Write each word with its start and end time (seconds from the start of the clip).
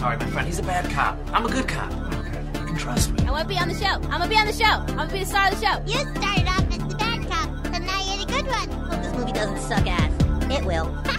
Sorry, 0.00 0.16
my 0.16 0.26
friend. 0.28 0.46
He's 0.46 0.58
a 0.58 0.62
bad 0.62 0.90
cop. 0.92 1.18
I'm 1.30 1.44
a 1.44 1.50
good 1.50 1.68
cop. 1.68 1.92
Okay, 1.92 2.42
you 2.58 2.66
can 2.68 2.76
trust 2.78 3.12
me. 3.12 3.22
I 3.26 3.30
want 3.30 3.42
to 3.42 3.48
be 3.48 3.58
on 3.58 3.68
the 3.68 3.74
show. 3.74 3.84
I'm 3.84 4.00
gonna 4.00 4.28
be 4.28 4.36
on 4.36 4.46
the 4.46 4.52
show. 4.54 4.64
I'm 4.64 4.96
gonna 4.96 5.12
be 5.12 5.18
the 5.18 5.26
star 5.26 5.52
of 5.52 5.60
the 5.60 5.66
show. 5.66 5.78
You 5.84 5.98
started 5.98 6.48
off 6.48 6.72
as 6.72 6.78
the 6.88 6.96
bad 6.96 7.28
cop, 7.28 7.50
and 7.74 7.84
now 7.84 8.00
you're 8.06 8.24
the 8.24 8.32
good 8.32 8.46
one. 8.46 8.70
Hope 8.88 9.02
this 9.02 9.14
movie 9.14 9.32
doesn't 9.32 9.58
suck 9.58 9.86
ass. 9.86 10.10
It 10.50 10.64
will. 10.64 10.86
now 11.04 11.12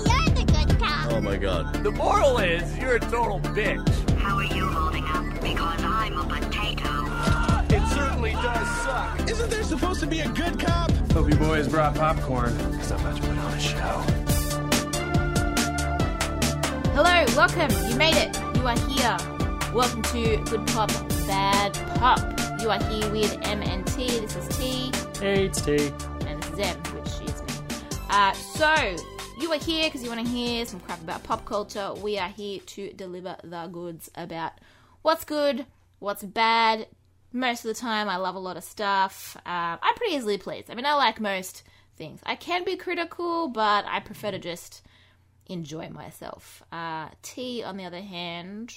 you're 0.00 0.34
the 0.34 0.44
good 0.46 0.78
cop. 0.78 1.12
Oh 1.12 1.20
my 1.20 1.36
god. 1.36 1.74
The 1.84 1.90
moral 1.90 2.38
is, 2.38 2.74
you're 2.78 2.96
a 2.96 3.00
total 3.00 3.38
bitch. 3.40 3.86
How 4.16 4.38
are 4.38 4.44
you 4.44 4.66
holding 4.66 5.04
up? 5.08 5.42
Because 5.42 5.82
I'm 5.84 6.16
a 6.16 6.24
potato. 6.24 6.84
Ah, 6.88 7.66
it 7.68 7.86
certainly 7.92 8.32
does 8.32 8.66
suck. 8.82 9.28
Isn't 9.28 9.50
there 9.50 9.62
supposed 9.62 10.00
to 10.00 10.06
be 10.06 10.20
a 10.20 10.28
good 10.30 10.58
cop? 10.58 10.90
Hope 11.12 11.28
you 11.28 11.36
boys 11.36 11.68
brought 11.68 11.96
popcorn. 11.96 12.56
Because 12.70 12.92
I'm 12.92 13.00
about 13.00 13.16
to 13.16 13.20
put 13.20 13.36
on 13.36 13.52
a 13.52 13.60
show. 13.60 14.27
Hello, 17.00 17.24
welcome. 17.36 17.70
You 17.88 17.94
made 17.94 18.16
it. 18.16 18.36
You 18.56 18.66
are 18.66 18.76
here. 18.88 19.16
Welcome 19.72 20.02
to 20.02 20.36
Good 20.50 20.66
Pop, 20.66 20.90
Bad 21.28 21.74
Pop. 21.94 22.18
You 22.60 22.70
are 22.70 22.82
here 22.86 23.08
with 23.12 23.38
M 23.42 23.62
and 23.62 23.86
T. 23.86 24.18
This 24.18 24.34
is 24.34 24.58
T, 24.58 24.90
Hey, 25.20 25.44
it's 25.44 25.62
T. 25.62 25.92
and 26.26 26.42
this 26.42 26.54
is 26.54 26.58
M, 26.58 26.76
which 26.96 27.30
is 27.30 27.40
me. 27.42 27.76
Uh, 28.10 28.32
so 28.32 28.96
you 29.38 29.52
are 29.52 29.60
here 29.60 29.84
because 29.84 30.02
you 30.02 30.08
want 30.10 30.26
to 30.26 30.28
hear 30.28 30.66
some 30.66 30.80
crap 30.80 31.00
about 31.00 31.22
pop 31.22 31.44
culture. 31.44 31.94
We 31.94 32.18
are 32.18 32.30
here 32.30 32.58
to 32.66 32.92
deliver 32.94 33.36
the 33.44 33.68
goods 33.68 34.10
about 34.16 34.54
what's 35.02 35.22
good, 35.22 35.66
what's 36.00 36.24
bad. 36.24 36.88
Most 37.32 37.64
of 37.64 37.68
the 37.68 37.80
time, 37.80 38.08
I 38.08 38.16
love 38.16 38.34
a 38.34 38.40
lot 38.40 38.56
of 38.56 38.64
stuff. 38.64 39.36
Uh, 39.46 39.78
I'm 39.80 39.94
pretty 39.94 40.16
easily 40.16 40.36
pleased. 40.36 40.68
I 40.68 40.74
mean, 40.74 40.84
I 40.84 40.94
like 40.94 41.20
most 41.20 41.62
things. 41.94 42.18
I 42.26 42.34
can 42.34 42.64
be 42.64 42.74
critical, 42.74 43.46
but 43.46 43.84
I 43.86 44.00
prefer 44.00 44.32
to 44.32 44.40
just 44.40 44.82
enjoy 45.48 45.88
myself. 45.88 46.62
Uh, 46.70 47.08
T, 47.22 47.62
on 47.62 47.76
the 47.76 47.84
other 47.84 48.00
hand, 48.00 48.74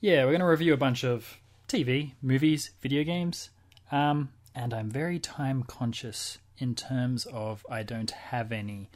Yeah, 0.00 0.24
we're 0.24 0.30
going 0.30 0.40
to 0.40 0.46
review 0.46 0.72
a 0.72 0.78
bunch 0.78 1.04
of 1.04 1.38
TV, 1.68 2.12
movies, 2.22 2.70
video 2.80 3.04
games. 3.04 3.50
Um, 3.92 4.30
and 4.54 4.72
I'm 4.72 4.90
very 4.90 5.18
time 5.18 5.62
conscious 5.62 6.38
in 6.58 6.74
terms 6.74 7.26
of 7.26 7.64
I 7.70 7.82
don't 7.82 8.10
have 8.10 8.52
any. 8.52 8.90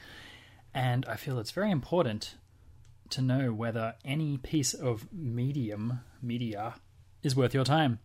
And 0.72 1.04
I 1.06 1.16
feel 1.16 1.38
it's 1.38 1.50
very 1.50 1.70
important 1.70 2.34
to 3.10 3.22
know 3.22 3.52
whether 3.52 3.94
any 4.04 4.38
piece 4.38 4.74
of 4.74 5.12
medium, 5.12 6.00
media, 6.22 6.74
is 7.22 7.36
worth 7.36 7.54
your 7.54 7.64
time. 7.64 7.98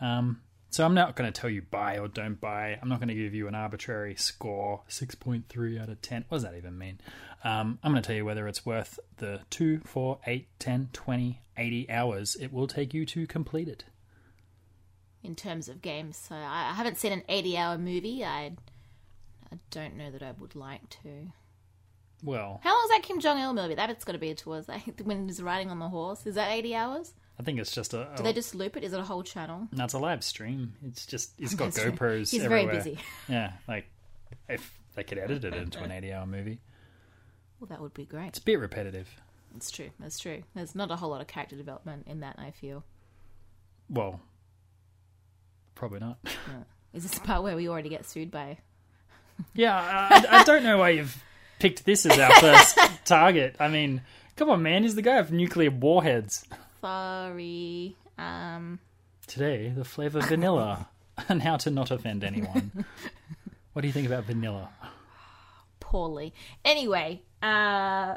Um, 0.00 0.40
so 0.74 0.84
I'm 0.84 0.94
not 0.94 1.14
going 1.14 1.32
to 1.32 1.40
tell 1.40 1.48
you 1.48 1.62
buy 1.62 1.98
or 1.98 2.08
don't 2.08 2.40
buy. 2.40 2.76
I'm 2.82 2.88
not 2.88 2.98
going 2.98 3.08
to 3.08 3.14
give 3.14 3.32
you 3.32 3.46
an 3.46 3.54
arbitrary 3.54 4.16
score, 4.16 4.82
6.3 4.88 5.80
out 5.80 5.88
of 5.88 6.02
10. 6.02 6.24
What 6.28 6.38
does 6.38 6.42
that 6.42 6.56
even 6.56 6.76
mean? 6.76 7.00
Um, 7.44 7.78
I'm 7.84 7.92
going 7.92 8.02
to 8.02 8.06
tell 8.06 8.16
you 8.16 8.24
whether 8.24 8.48
it's 8.48 8.66
worth 8.66 8.98
the 9.18 9.42
2, 9.50 9.82
4, 9.84 10.18
8, 10.26 10.48
10, 10.58 10.88
20, 10.92 11.40
80 11.56 11.90
hours 11.90 12.36
it 12.40 12.52
will 12.52 12.66
take 12.66 12.92
you 12.92 13.06
to 13.06 13.24
complete 13.24 13.68
it. 13.68 13.84
in 15.22 15.36
terms 15.36 15.68
of 15.68 15.80
games, 15.80 16.16
so 16.16 16.34
I, 16.34 16.72
haven't 16.74 16.98
seen 16.98 17.12
an 17.12 17.22
80 17.28 17.56
hour 17.56 17.78
movie. 17.78 18.24
I, 18.24 18.52
I 19.52 19.58
don't 19.70 19.96
know 19.96 20.10
that 20.10 20.24
I 20.24 20.32
would 20.32 20.56
like 20.56 20.90
to. 21.02 21.32
Well, 22.24 22.60
How 22.64 22.70
long 22.74 22.82
is 22.84 22.90
that 22.90 23.02
Kim 23.04 23.20
Jong 23.20 23.38
Il 23.38 23.54
movie? 23.54 23.76
That's 23.76 24.04
got 24.04 24.12
to 24.12 24.18
be 24.18 24.30
a 24.30 24.34
towards 24.34 24.66
that 24.66 24.82
when 25.04 25.28
he's 25.28 25.40
riding 25.40 25.70
on 25.70 25.78
the 25.78 25.88
horse. 25.88 26.26
Is 26.26 26.34
that 26.34 26.50
80 26.50 26.74
hours? 26.74 27.14
I 27.38 27.42
think 27.42 27.58
it's 27.58 27.72
just 27.72 27.94
a. 27.94 28.08
Do 28.16 28.22
they 28.22 28.32
just 28.32 28.54
loop 28.54 28.76
it? 28.76 28.84
Is 28.84 28.92
it 28.92 29.00
a 29.00 29.04
whole 29.04 29.22
channel? 29.22 29.66
No, 29.72 29.84
it's 29.84 29.94
a 29.94 29.98
live 29.98 30.22
stream. 30.22 30.74
It's 30.86 31.04
just 31.06 31.32
it's 31.38 31.54
got 31.54 31.72
That's. 31.72 31.78
GoPros. 31.86 32.30
He's 32.30 32.42
very 32.42 32.62
everywhere. 32.62 32.74
busy. 32.76 32.98
Yeah, 33.28 33.52
like 33.66 33.86
if 34.48 34.78
they 34.94 35.02
could 35.02 35.18
edit 35.18 35.44
it 35.44 35.54
into 35.54 35.82
an 35.82 35.90
eighty-hour 35.90 36.26
movie, 36.26 36.60
Well, 37.58 37.66
that 37.68 37.80
would 37.80 37.94
be 37.94 38.04
great. 38.04 38.28
it's 38.28 38.38
a 38.38 38.42
bit 38.42 38.58
repetitive. 38.60 39.08
That's 39.52 39.70
true. 39.70 39.90
That's 40.00 40.18
true. 40.18 40.42
There's 40.54 40.74
not 40.74 40.90
a 40.90 40.96
whole 40.96 41.10
lot 41.10 41.20
of 41.20 41.26
character 41.26 41.56
development 41.56 42.06
in 42.06 42.20
that. 42.20 42.36
I 42.38 42.50
feel. 42.52 42.84
Well, 43.88 44.20
probably 45.74 46.00
not. 46.00 46.18
Is 46.92 47.02
this 47.02 47.12
the 47.18 47.20
part 47.20 47.42
where 47.42 47.56
we 47.56 47.68
already 47.68 47.88
get 47.88 48.06
sued 48.06 48.30
by? 48.30 48.58
yeah, 49.54 49.74
I, 49.76 50.40
I 50.40 50.44
don't 50.44 50.62
know 50.62 50.78
why 50.78 50.90
you've 50.90 51.20
picked 51.58 51.84
this 51.84 52.06
as 52.06 52.16
our 52.18 52.32
first 52.34 52.78
target. 53.04 53.56
I 53.58 53.66
mean, 53.68 54.02
come 54.36 54.48
on, 54.50 54.62
man. 54.62 54.84
He's 54.84 54.94
the 54.94 55.02
guy 55.02 55.18
of 55.18 55.32
nuclear 55.32 55.70
warheads. 55.72 56.46
Sorry. 56.84 57.96
Um. 58.18 58.78
Today, 59.26 59.72
the 59.74 59.86
flavor 59.86 60.20
vanilla, 60.28 60.90
and 61.30 61.40
how 61.40 61.56
to 61.56 61.70
not 61.70 61.90
offend 61.90 62.22
anyone. 62.22 62.84
what 63.72 63.80
do 63.80 63.88
you 63.88 63.92
think 63.92 64.06
about 64.06 64.24
vanilla? 64.24 64.68
poorly. 65.80 66.34
Anyway, 66.62 67.22
uh, 67.40 68.16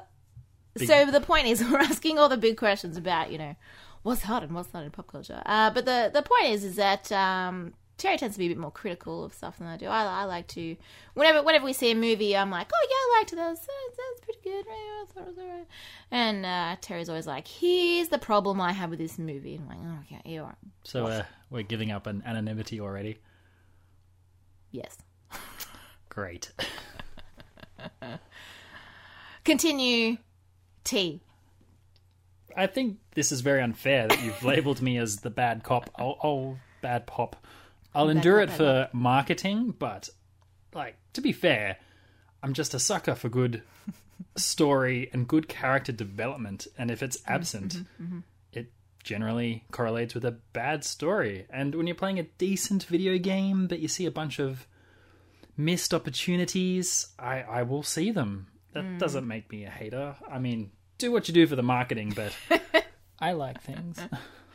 so 0.75 1.05
the 1.05 1.21
point 1.21 1.47
is, 1.47 1.63
we're 1.71 1.79
asking 1.79 2.19
all 2.19 2.27
the 2.27 2.35
big 2.35 2.57
questions 2.57 2.97
about, 2.97 3.31
you 3.31 3.37
know, 3.37 3.55
what's 4.03 4.23
hot 4.23 4.43
and 4.43 4.53
what's 4.53 4.73
not 4.73 4.83
in 4.83 4.91
pop 4.91 5.07
culture. 5.07 5.41
Uh, 5.45 5.69
but 5.69 5.85
the 5.85 6.11
the 6.13 6.21
point 6.21 6.47
is, 6.47 6.65
is 6.65 6.75
that 6.75 7.09
um, 7.13 7.73
Terry 7.97 8.17
tends 8.17 8.35
to 8.35 8.39
be 8.39 8.45
a 8.45 8.49
bit 8.49 8.57
more 8.57 8.71
critical 8.71 9.23
of 9.23 9.33
stuff 9.33 9.57
than 9.57 9.67
I 9.67 9.75
do. 9.75 9.87
I, 9.87 10.03
I 10.03 10.23
like 10.25 10.47
to, 10.49 10.75
whenever 11.15 11.41
whenever 11.41 11.65
we 11.65 11.73
see 11.73 11.91
a 11.91 11.95
movie, 11.95 12.37
I'm 12.37 12.51
like, 12.51 12.69
oh 12.73 12.87
yeah, 12.89 12.95
I 12.95 13.19
liked 13.19 13.33
it. 13.33 13.37
That's 13.37 13.59
that's 13.61 14.21
pretty 14.21 14.39
good. 14.43 14.65
Right? 14.67 15.01
I 15.01 15.05
thought 15.11 15.23
it 15.23 15.27
was 15.27 15.37
alright. 15.37 15.67
And 16.11 16.45
uh, 16.45 16.75
Terry's 16.79 17.09
always 17.09 17.25
like, 17.25 17.47
here's 17.47 18.09
the 18.09 18.19
problem 18.19 18.61
I 18.61 18.71
have 18.71 18.91
with 18.91 18.99
this 18.99 19.17
movie. 19.17 19.55
And 19.55 19.63
I'm 19.63 19.69
like, 19.69 19.77
oh, 20.11 20.15
okay, 20.15 20.31
you're 20.31 20.43
right. 20.43 20.55
So 20.83 21.07
uh, 21.07 21.23
we're 21.49 21.63
giving 21.63 21.91
up 21.91 22.05
an 22.05 22.21
anonymity 22.25 22.79
already. 22.79 23.17
Yes. 24.71 24.97
Great. 26.09 26.51
Continue. 29.43 30.17
T. 30.83 31.21
I 32.55 32.67
think 32.67 32.97
this 33.13 33.31
is 33.31 33.41
very 33.41 33.61
unfair 33.61 34.07
that 34.07 34.23
you've 34.23 34.43
labeled 34.43 34.81
me 34.81 34.97
as 34.97 35.17
the 35.17 35.29
bad 35.29 35.63
cop. 35.63 35.89
Oh, 35.99 36.17
oh 36.23 36.57
bad 36.81 37.05
pop. 37.07 37.35
I'll 37.97 38.09
endure 38.09 38.39
it 38.39 38.51
for 38.51 38.89
marketing, 38.93 39.73
but 39.77 40.09
like 40.73 40.95
to 41.13 41.21
be 41.21 41.31
fair, 41.31 41.77
I'm 42.43 42.53
just 42.53 42.73
a 42.73 42.79
sucker 42.79 43.15
for 43.15 43.29
good 43.29 43.63
story 44.37 45.09
and 45.13 45.27
good 45.27 45.47
character 45.47 45.91
development. 45.91 46.67
And 46.77 46.91
if 46.91 47.01
it's 47.01 47.17
absent, 47.25 47.83
it 48.53 48.71
generally 49.03 49.63
correlates 49.71 50.13
with 50.13 50.25
a 50.25 50.31
bad 50.53 50.83
story. 50.83 51.47
And 51.49 51.73
when 51.73 51.87
you're 51.87 51.95
playing 51.95 52.19
a 52.19 52.23
decent 52.23 52.83
video 52.83 53.17
game, 53.17 53.67
but 53.67 53.79
you 53.79 53.87
see 53.87 54.05
a 54.05 54.11
bunch 54.11 54.39
of 54.39 54.67
missed 55.57 55.93
opportunities, 55.93 57.07
I, 57.17 57.41
I 57.41 57.63
will 57.63 57.83
see 57.83 58.11
them. 58.11 58.47
That 58.73 58.99
doesn't 58.99 59.27
make 59.27 59.51
me 59.51 59.65
a 59.65 59.71
hater. 59.71 60.15
I 60.29 60.37
mean, 60.37 60.69
do 60.99 61.11
what 61.11 61.27
you 61.27 61.33
do 61.33 61.47
for 61.47 61.55
the 61.55 61.63
marketing, 61.63 62.13
but 62.15 62.31
I 63.19 63.31
like 63.31 63.63
things. 63.63 63.97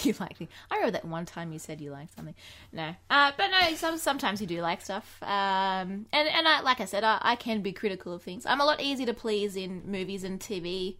You 0.04 0.14
like 0.18 0.40
it. 0.40 0.48
I 0.70 0.76
remember 0.76 0.92
that 0.92 1.04
one 1.04 1.26
time 1.26 1.52
you 1.52 1.58
said 1.58 1.80
you 1.80 1.90
liked 1.90 2.14
something. 2.16 2.34
No, 2.72 2.94
uh, 3.10 3.32
but 3.36 3.48
no. 3.48 3.74
Some, 3.74 3.98
sometimes 3.98 4.40
you 4.40 4.46
do 4.46 4.60
like 4.62 4.80
stuff. 4.80 5.18
Um, 5.22 6.06
and 6.12 6.28
and 6.28 6.48
I, 6.48 6.60
like 6.62 6.80
I 6.80 6.86
said, 6.86 7.04
I, 7.04 7.18
I 7.20 7.36
can 7.36 7.60
be 7.60 7.72
critical 7.72 8.12
of 8.14 8.22
things. 8.22 8.46
I'm 8.46 8.60
a 8.60 8.64
lot 8.64 8.80
easier 8.80 9.06
to 9.06 9.14
please 9.14 9.56
in 9.56 9.82
movies 9.86 10.24
and 10.24 10.40
TV. 10.40 10.96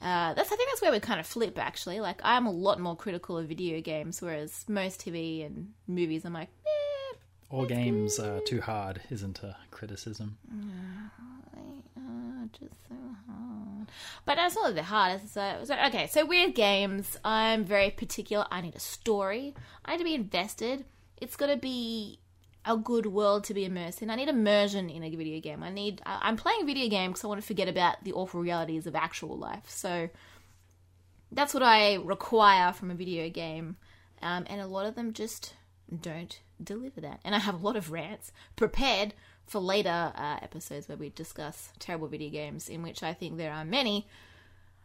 Uh, 0.00 0.34
that's 0.34 0.52
I 0.52 0.56
think 0.56 0.68
that's 0.70 0.82
where 0.82 0.92
we 0.92 1.00
kind 1.00 1.18
of 1.18 1.26
flip 1.26 1.58
actually. 1.58 1.98
Like 2.00 2.20
I'm 2.22 2.46
a 2.46 2.50
lot 2.50 2.78
more 2.78 2.96
critical 2.96 3.38
of 3.38 3.46
video 3.46 3.80
games, 3.80 4.20
whereas 4.20 4.64
most 4.68 5.00
TV 5.04 5.44
and 5.44 5.72
movies, 5.86 6.24
I'm 6.24 6.34
like, 6.34 6.50
eh, 6.66 7.16
All 7.50 7.64
games 7.66 8.18
are 8.18 8.40
too 8.40 8.60
hard, 8.60 9.00
isn't 9.10 9.42
a 9.42 9.56
criticism. 9.70 10.36
Uh, 12.44 12.58
just 12.58 12.74
so 12.88 12.94
hard. 13.26 13.88
But 14.24 14.38
it's 14.38 14.54
not 14.54 14.74
that 14.74 14.84
hard. 14.84 15.20
It's 15.22 15.32
so, 15.32 15.60
so 15.64 15.74
okay. 15.86 16.06
So 16.06 16.24
weird 16.24 16.54
games. 16.54 17.18
I'm 17.24 17.64
very 17.64 17.90
particular. 17.90 18.46
I 18.50 18.60
need 18.60 18.74
a 18.74 18.80
story. 18.80 19.54
I 19.84 19.92
need 19.92 19.98
to 19.98 20.04
be 20.04 20.14
invested. 20.14 20.84
It's 21.16 21.36
got 21.36 21.46
to 21.46 21.56
be 21.56 22.18
a 22.64 22.76
good 22.76 23.06
world 23.06 23.44
to 23.44 23.54
be 23.54 23.64
immersed 23.64 24.02
in. 24.02 24.10
I 24.10 24.16
need 24.16 24.28
immersion 24.28 24.88
in 24.88 25.02
a 25.04 25.14
video 25.14 25.40
game. 25.40 25.62
I 25.62 25.70
need. 25.70 26.02
I- 26.06 26.20
I'm 26.22 26.36
playing 26.36 26.62
a 26.62 26.66
video 26.66 26.88
game 26.88 27.10
because 27.10 27.24
I 27.24 27.28
want 27.28 27.40
to 27.40 27.46
forget 27.46 27.68
about 27.68 28.02
the 28.04 28.12
awful 28.12 28.40
realities 28.40 28.86
of 28.86 28.94
actual 28.94 29.36
life. 29.36 29.64
So 29.68 30.08
that's 31.32 31.54
what 31.54 31.62
I 31.62 31.96
require 31.96 32.72
from 32.72 32.90
a 32.90 32.94
video 32.94 33.28
game, 33.28 33.76
um, 34.22 34.44
and 34.46 34.60
a 34.60 34.66
lot 34.66 34.86
of 34.86 34.94
them 34.94 35.12
just 35.12 35.54
don't 36.00 36.40
deliver 36.62 37.00
that. 37.00 37.20
And 37.24 37.34
I 37.34 37.38
have 37.38 37.54
a 37.56 37.64
lot 37.66 37.76
of 37.76 37.90
rants 37.90 38.32
prepared 38.56 39.14
for 39.46 39.60
later 39.60 40.12
uh, 40.14 40.38
episodes 40.42 40.88
where 40.88 40.96
we 40.96 41.10
discuss 41.10 41.70
terrible 41.78 42.08
video 42.08 42.30
games, 42.30 42.68
in 42.68 42.82
which 42.82 43.02
I 43.02 43.12
think 43.12 43.36
there 43.36 43.52
are 43.52 43.64
many. 43.64 44.06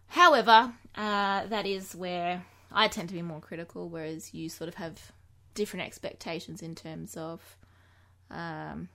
However, 0.07 0.73
uh, 0.95 1.45
that 1.47 1.65
is 1.65 1.95
where 1.95 2.45
I 2.71 2.87
tend 2.87 3.09
to 3.09 3.15
be 3.15 3.21
more 3.21 3.39
critical, 3.39 3.89
whereas 3.89 4.33
you 4.33 4.49
sort 4.49 4.67
of 4.67 4.75
have 4.75 5.11
different 5.53 5.85
expectations 5.85 6.61
in 6.61 6.75
terms 6.75 7.15
of, 7.17 7.41
um, 8.31 8.89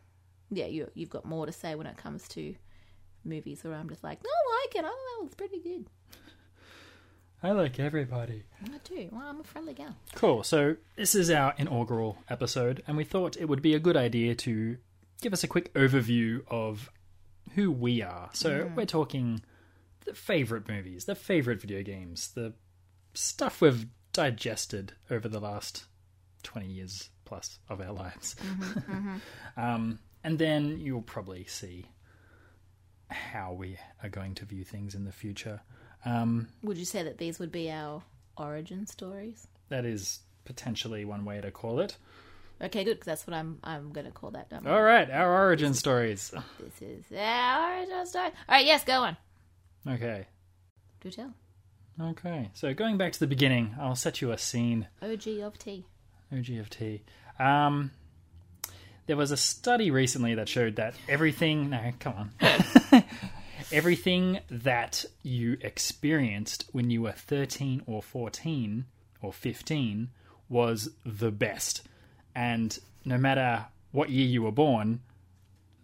yeah, 0.51 0.67
you, 0.67 0.91
you've 0.95 1.11
got 1.11 1.25
more 1.25 1.47
to 1.47 1.53
say 1.53 1.75
when 1.75 1.87
it 1.87 1.97
comes 1.97 2.29
to 2.29 2.55
movies, 3.25 3.65
where 3.65 3.75
I'm 3.75 3.89
just 3.89 4.05
like, 4.05 4.23
no, 4.23 4.31
I 4.31 4.67
like 4.67 4.77
it. 4.77 4.85
Oh, 4.87 5.19
that 5.19 5.25
was 5.25 5.35
pretty 5.35 5.61
good. 5.61 5.87
I 7.43 7.51
like 7.51 7.79
everybody. 7.79 8.45
I 8.65 8.79
do. 8.85 9.09
Well, 9.13 9.23
I'm 9.27 9.41
a 9.41 9.45
friendly 9.45 9.75
gal. 9.75 9.95
Cool. 10.15 10.43
So 10.45 10.77
this 10.97 11.15
is 11.15 11.31
our 11.31 11.55
inaugural 11.59 12.17
episode, 12.29 12.83
and 12.87 12.97
we 12.97 13.05
thought 13.05 13.37
it 13.37 13.49
would 13.49 13.61
be 13.61 13.75
a 13.75 13.79
good 13.79 13.99
idea 13.99 14.35
to 14.37 14.79
give 15.25 15.33
us 15.33 15.43
a 15.43 15.49
quick 15.49 15.73
overview 15.73 16.43
of 16.49 16.93
who 17.55 17.73
we 17.73 18.03
are. 18.03 18.29
So 18.35 18.71
we're 18.77 18.85
talking 18.85 19.41
the 20.05 20.13
favorite 20.13 20.69
movies, 20.69 21.07
the 21.07 21.15
favorite 21.15 21.63
video 21.63 21.83
games, 21.83 22.29
the 22.35 22.53
stuff 23.15 23.63
we've 23.63 23.87
digested 24.13 24.93
over 25.11 25.27
the 25.27 25.41
last 25.41 25.87
20 26.43 26.67
years 26.67 27.09
plus 27.25 27.59
of 27.71 27.81
our 27.81 27.93
lives. 27.93 28.37
um, 29.57 29.99
and 30.23 30.39
then 30.39 30.79
you'll 30.79 31.01
probably 31.01 31.45
see 31.47 31.87
how 33.09 33.55
we 33.55 33.79
are 34.03 34.11
going 34.11 34.35
to 34.35 34.45
view 34.45 34.63
things 34.63 34.95
in 34.95 35.07
the 35.07 35.13
future. 35.13 35.63
Um, 36.05 36.49
Would 36.63 36.77
you 36.77 36.85
say 36.85 37.03
that 37.03 37.17
these 37.17 37.39
would 37.39 37.51
be 37.51 37.71
our 37.71 38.03
origin 38.37 38.87
stories? 38.87 39.49
that 39.71 39.87
is 39.87 40.21
potentially 40.45 41.07
one 41.07 41.25
way 41.25 41.41
to 41.41 41.51
call 41.51 41.81
it. 41.81 41.97
Okay, 42.63 42.85
good, 42.85 42.95
because 42.95 43.07
that's 43.07 43.27
what 43.27 43.35
I'm 43.35 43.59
I'm 43.65 43.93
going 43.93 44.07
to 44.07 44.13
call 44.13 44.31
that. 44.31 44.49
Um, 44.53 44.67
All 44.67 44.83
right, 44.83 45.11
our 45.11 45.45
origin 45.47 45.75
stories. 45.75 46.33
This 46.61 46.83
is 46.83 47.05
our 47.17 47.79
origin 47.79 48.07
story. 48.07 48.27
All 48.27 48.33
right, 48.49 48.67
yes, 48.67 48.85
go 48.85 49.03
on. 49.03 49.17
Okay. 49.89 50.27
Do 51.01 51.11
tell. 51.11 51.35
Okay. 52.01 52.51
So 52.55 52.73
going 52.75 52.97
back 52.97 53.13
to 53.13 53.21
the 53.21 53.27
beginning, 53.27 53.75
I'll 53.79 53.97
set 53.97 54.21
you 54.21 54.33
a 54.33 54.39
scene. 54.39 54.89
OG 55.03 55.27
of 55.43 55.59
tea. 55.59 55.87
OGFT. 56.33 57.01
Um, 57.39 57.91
there 59.07 59.17
was 59.17 59.31
a 59.31 59.37
study 59.37 59.91
recently 59.91 60.35
that 60.35 60.49
showed 60.49 60.77
that 60.77 60.95
everything. 61.09 61.71
No, 61.71 61.93
come 62.01 62.31
on. 62.41 63.05
everything 63.73 64.41
that 64.51 65.05
you 65.23 65.57
experienced 65.61 66.65
when 66.73 66.91
you 66.91 67.03
were 67.03 67.13
13 67.13 67.83
or 67.87 68.03
14 68.03 68.87
or 69.21 69.33
15 69.33 70.11
was 70.49 70.91
the 71.05 71.31
best. 71.31 71.83
And 72.35 72.77
no 73.05 73.19
matter 73.19 73.67
what 73.93 74.11
year 74.11 74.27
you 74.27 74.43
were 74.43 74.53
born, 74.53 75.01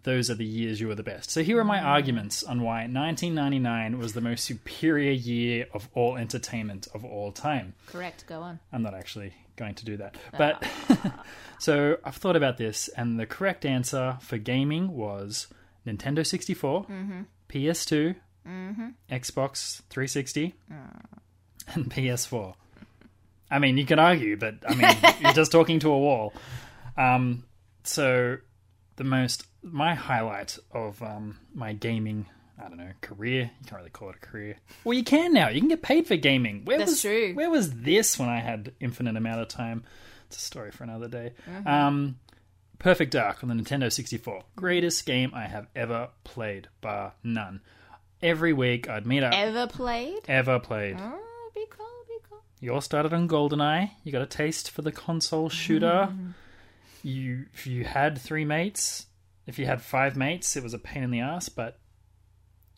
those 0.03 0.29
are 0.29 0.35
the 0.35 0.45
years 0.45 0.81
you 0.81 0.87
were 0.87 0.95
the 0.95 1.03
best. 1.03 1.29
So 1.29 1.43
here 1.43 1.59
are 1.59 1.63
my 1.63 1.79
arguments 1.79 2.43
on 2.43 2.61
why 2.61 2.87
1999 2.87 3.99
was 3.99 4.13
the 4.13 4.21
most 4.21 4.43
superior 4.43 5.11
year 5.11 5.67
of 5.73 5.87
all 5.93 6.17
entertainment 6.17 6.87
of 6.93 7.05
all 7.05 7.31
time. 7.31 7.73
Correct, 7.87 8.25
go 8.27 8.41
on. 8.41 8.59
I'm 8.73 8.81
not 8.81 8.95
actually 8.95 9.33
going 9.55 9.75
to 9.75 9.85
do 9.85 9.97
that. 9.97 10.15
But 10.37 10.65
so 11.59 11.97
I've 12.03 12.15
thought 12.15 12.35
about 12.35 12.57
this, 12.57 12.87
and 12.89 13.19
the 13.19 13.25
correct 13.25 13.65
answer 13.65 14.17
for 14.21 14.37
gaming 14.37 14.95
was 14.95 15.47
Nintendo 15.85 16.25
64, 16.25 16.85
mm-hmm. 16.85 17.21
PS2, 17.49 18.15
mm-hmm. 18.47 18.87
Xbox 19.11 19.81
360, 19.89 20.55
ah. 20.71 20.75
and 21.75 21.91
PS4. 21.91 22.55
I 23.51 23.59
mean, 23.59 23.77
you 23.77 23.85
can 23.85 23.99
argue, 23.99 24.37
but 24.37 24.55
I 24.67 24.73
mean, 24.75 24.97
you're 25.21 25.33
just 25.33 25.51
talking 25.51 25.79
to 25.79 25.89
a 25.89 25.99
wall. 25.99 26.33
Um, 26.97 27.43
so 27.83 28.37
the 28.95 29.03
most 29.03 29.45
my 29.61 29.93
highlight 29.93 30.57
of 30.71 31.01
um, 31.03 31.39
my 31.53 31.73
gaming. 31.73 32.25
I 32.63 32.67
don't 32.67 32.77
know, 32.77 32.91
career. 33.01 33.49
You 33.59 33.65
can't 33.65 33.79
really 33.79 33.89
call 33.89 34.11
it 34.11 34.17
a 34.17 34.25
career. 34.25 34.55
Well, 34.83 34.95
you 34.95 35.03
can 35.03 35.33
now. 35.33 35.49
You 35.49 35.59
can 35.59 35.69
get 35.69 35.81
paid 35.81 36.05
for 36.05 36.15
gaming. 36.15 36.63
Where 36.63 36.77
That's 36.77 36.91
was, 36.91 37.01
true. 37.01 37.33
Where 37.33 37.49
was 37.49 37.71
this 37.73 38.19
when 38.19 38.29
I 38.29 38.39
had 38.39 38.73
infinite 38.79 39.17
amount 39.17 39.41
of 39.41 39.47
time? 39.47 39.83
It's 40.27 40.37
a 40.37 40.41
story 40.41 40.69
for 40.69 40.83
another 40.83 41.07
day. 41.07 41.33
Um, 41.65 42.19
Perfect 42.81 43.11
Dark 43.11 43.43
on 43.43 43.49
the 43.49 43.55
Nintendo 43.55 43.91
64. 43.91 44.43
Greatest 44.55 45.05
game 45.05 45.31
I 45.35 45.45
have 45.45 45.67
ever 45.75 46.09
played, 46.23 46.67
bar 46.81 47.13
none. 47.23 47.61
Every 48.23 48.53
week 48.53 48.89
I'd 48.89 49.05
meet 49.05 49.23
up. 49.23 49.33
Ever 49.35 49.67
played? 49.67 50.19
ever 50.27 50.57
played. 50.59 50.97
Oh, 50.99 51.49
be 51.53 51.65
cool, 51.69 51.85
be 52.07 52.15
cool. 52.29 52.43
You 52.61 52.73
all 52.73 52.81
started 52.81 53.11
on 53.11 53.27
GoldenEye. 53.27 53.89
You 54.03 54.11
got 54.11 54.21
a 54.21 54.27
taste 54.27 54.69
for 54.69 54.83
the 54.83 54.91
console 54.91 55.49
shooter. 55.49 56.13
You, 57.01 57.47
if 57.55 57.65
you 57.65 57.83
had 57.83 58.19
three 58.19 58.45
mates, 58.45 59.07
if 59.47 59.57
you 59.57 59.65
had 59.65 59.81
five 59.81 60.15
mates, 60.15 60.55
it 60.55 60.61
was 60.61 60.75
a 60.75 60.79
pain 60.79 61.01
in 61.01 61.09
the 61.09 61.21
ass. 61.21 61.49
But 61.49 61.79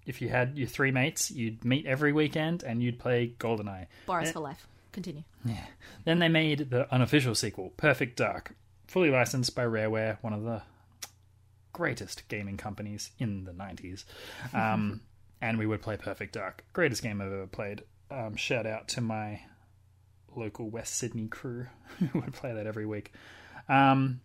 if 0.05 0.21
you 0.21 0.29
had 0.29 0.57
your 0.57 0.69
three 0.69 0.91
mates, 0.91 1.29
you'd 1.29 1.65
meet 1.65 1.85
every 1.85 2.13
weekend 2.13 2.63
and 2.63 2.81
you'd 2.81 2.97
play 2.97 3.33
GoldenEye. 3.37 3.87
Boris 4.05 4.31
for 4.31 4.39
life. 4.39 4.65
Continue. 4.93 5.23
Then 6.05 6.19
they 6.19 6.29
made 6.29 6.69
the 6.69 6.91
unofficial 6.93 7.35
sequel, 7.35 7.73
Perfect 7.75 8.15
Dark, 8.15 8.55
fully 8.87 9.09
licensed 9.09 9.53
by 9.53 9.65
Rareware, 9.65 10.17
one 10.21 10.31
of 10.33 10.43
the 10.43 10.61
greatest 11.73 12.27
gaming 12.29 12.55
companies 12.55 13.11
in 13.19 13.43
the 13.43 13.51
90s. 13.51 14.05
Um, 14.53 15.01
and 15.41 15.59
we 15.59 15.65
would 15.65 15.81
play 15.81 15.97
Perfect 15.97 16.33
Dark. 16.35 16.63
Greatest 16.71 17.03
game 17.03 17.19
I've 17.19 17.27
ever 17.33 17.47
played. 17.47 17.83
Um, 18.09 18.37
shout 18.37 18.65
out 18.65 18.87
to 18.89 19.01
my 19.01 19.41
local 20.37 20.69
West 20.69 20.95
Sydney 20.95 21.27
crew 21.27 21.67
who 21.99 22.19
would 22.19 22.33
play 22.33 22.53
that 22.53 22.67
every 22.67 22.85
week. 22.85 23.11
Um, 23.69 24.21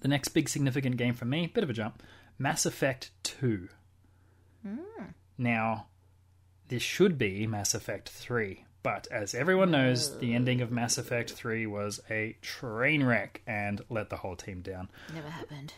the 0.00 0.08
next 0.08 0.28
big 0.28 0.48
significant 0.48 0.96
game 0.96 1.14
for 1.14 1.24
me, 1.24 1.46
bit 1.46 1.64
of 1.64 1.70
a 1.70 1.74
jump, 1.74 2.02
Mass 2.38 2.66
Effect 2.66 3.10
2. 3.24 3.68
Now, 5.38 5.86
this 6.68 6.82
should 6.82 7.18
be 7.18 7.46
Mass 7.46 7.74
Effect 7.74 8.08
3, 8.08 8.64
but 8.82 9.06
as 9.10 9.34
everyone 9.34 9.70
knows, 9.70 10.18
the 10.18 10.34
ending 10.34 10.60
of 10.60 10.70
Mass 10.70 10.98
Effect 10.98 11.32
3 11.32 11.66
was 11.66 12.00
a 12.10 12.36
train 12.40 13.04
wreck 13.04 13.42
and 13.46 13.82
let 13.90 14.10
the 14.10 14.16
whole 14.16 14.36
team 14.36 14.62
down. 14.62 14.88
Never 15.12 15.28
happened. 15.28 15.74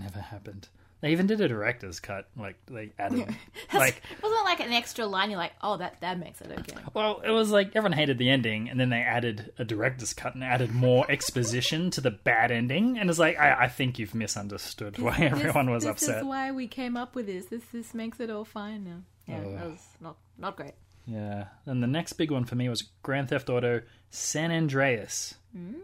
Never 0.00 0.20
happened. 0.20 0.68
They 1.04 1.12
even 1.12 1.26
did 1.26 1.38
a 1.42 1.48
director's 1.48 2.00
cut, 2.00 2.28
like 2.34 2.56
they 2.64 2.90
added, 2.98 3.18
like, 3.74 4.00
Wasn't 4.22 4.40
it 4.40 4.44
like 4.44 4.60
an 4.60 4.72
extra 4.72 5.04
line? 5.04 5.28
You're 5.30 5.38
like, 5.38 5.52
oh, 5.60 5.76
that 5.76 6.00
that 6.00 6.18
makes 6.18 6.40
it 6.40 6.50
okay. 6.50 6.80
well, 6.94 7.20
it 7.22 7.30
was 7.30 7.50
like 7.50 7.76
everyone 7.76 7.92
hated 7.92 8.16
the 8.16 8.30
ending, 8.30 8.70
and 8.70 8.80
then 8.80 8.88
they 8.88 9.02
added 9.02 9.52
a 9.58 9.66
director's 9.66 10.14
cut 10.14 10.34
and 10.34 10.42
added 10.42 10.72
more 10.72 11.04
exposition 11.10 11.90
to 11.90 12.00
the 12.00 12.10
bad 12.10 12.50
ending, 12.50 12.98
and 12.98 13.10
it's 13.10 13.18
like 13.18 13.38
I, 13.38 13.64
I 13.64 13.68
think 13.68 13.98
you've 13.98 14.14
misunderstood 14.14 14.98
why 14.98 15.18
everyone 15.18 15.68
was 15.68 15.84
this 15.84 15.90
upset. 15.90 16.20
is 16.20 16.24
why 16.24 16.52
we 16.52 16.66
came 16.68 16.96
up 16.96 17.14
with 17.14 17.26
this. 17.26 17.44
This 17.44 17.64
this 17.70 17.92
makes 17.92 18.18
it 18.18 18.30
all 18.30 18.46
fine 18.46 18.84
now. 18.84 19.02
Yeah, 19.26 19.42
oh, 19.44 19.52
that 19.56 19.70
was 19.72 19.86
not 20.00 20.16
not 20.38 20.56
great. 20.56 20.72
Yeah. 21.06 21.48
And 21.66 21.82
the 21.82 21.86
next 21.86 22.14
big 22.14 22.30
one 22.30 22.46
for 22.46 22.54
me 22.54 22.70
was 22.70 22.80
Grand 23.02 23.28
Theft 23.28 23.50
Auto 23.50 23.82
San 24.08 24.50
Andreas. 24.50 25.34
Mm. 25.54 25.74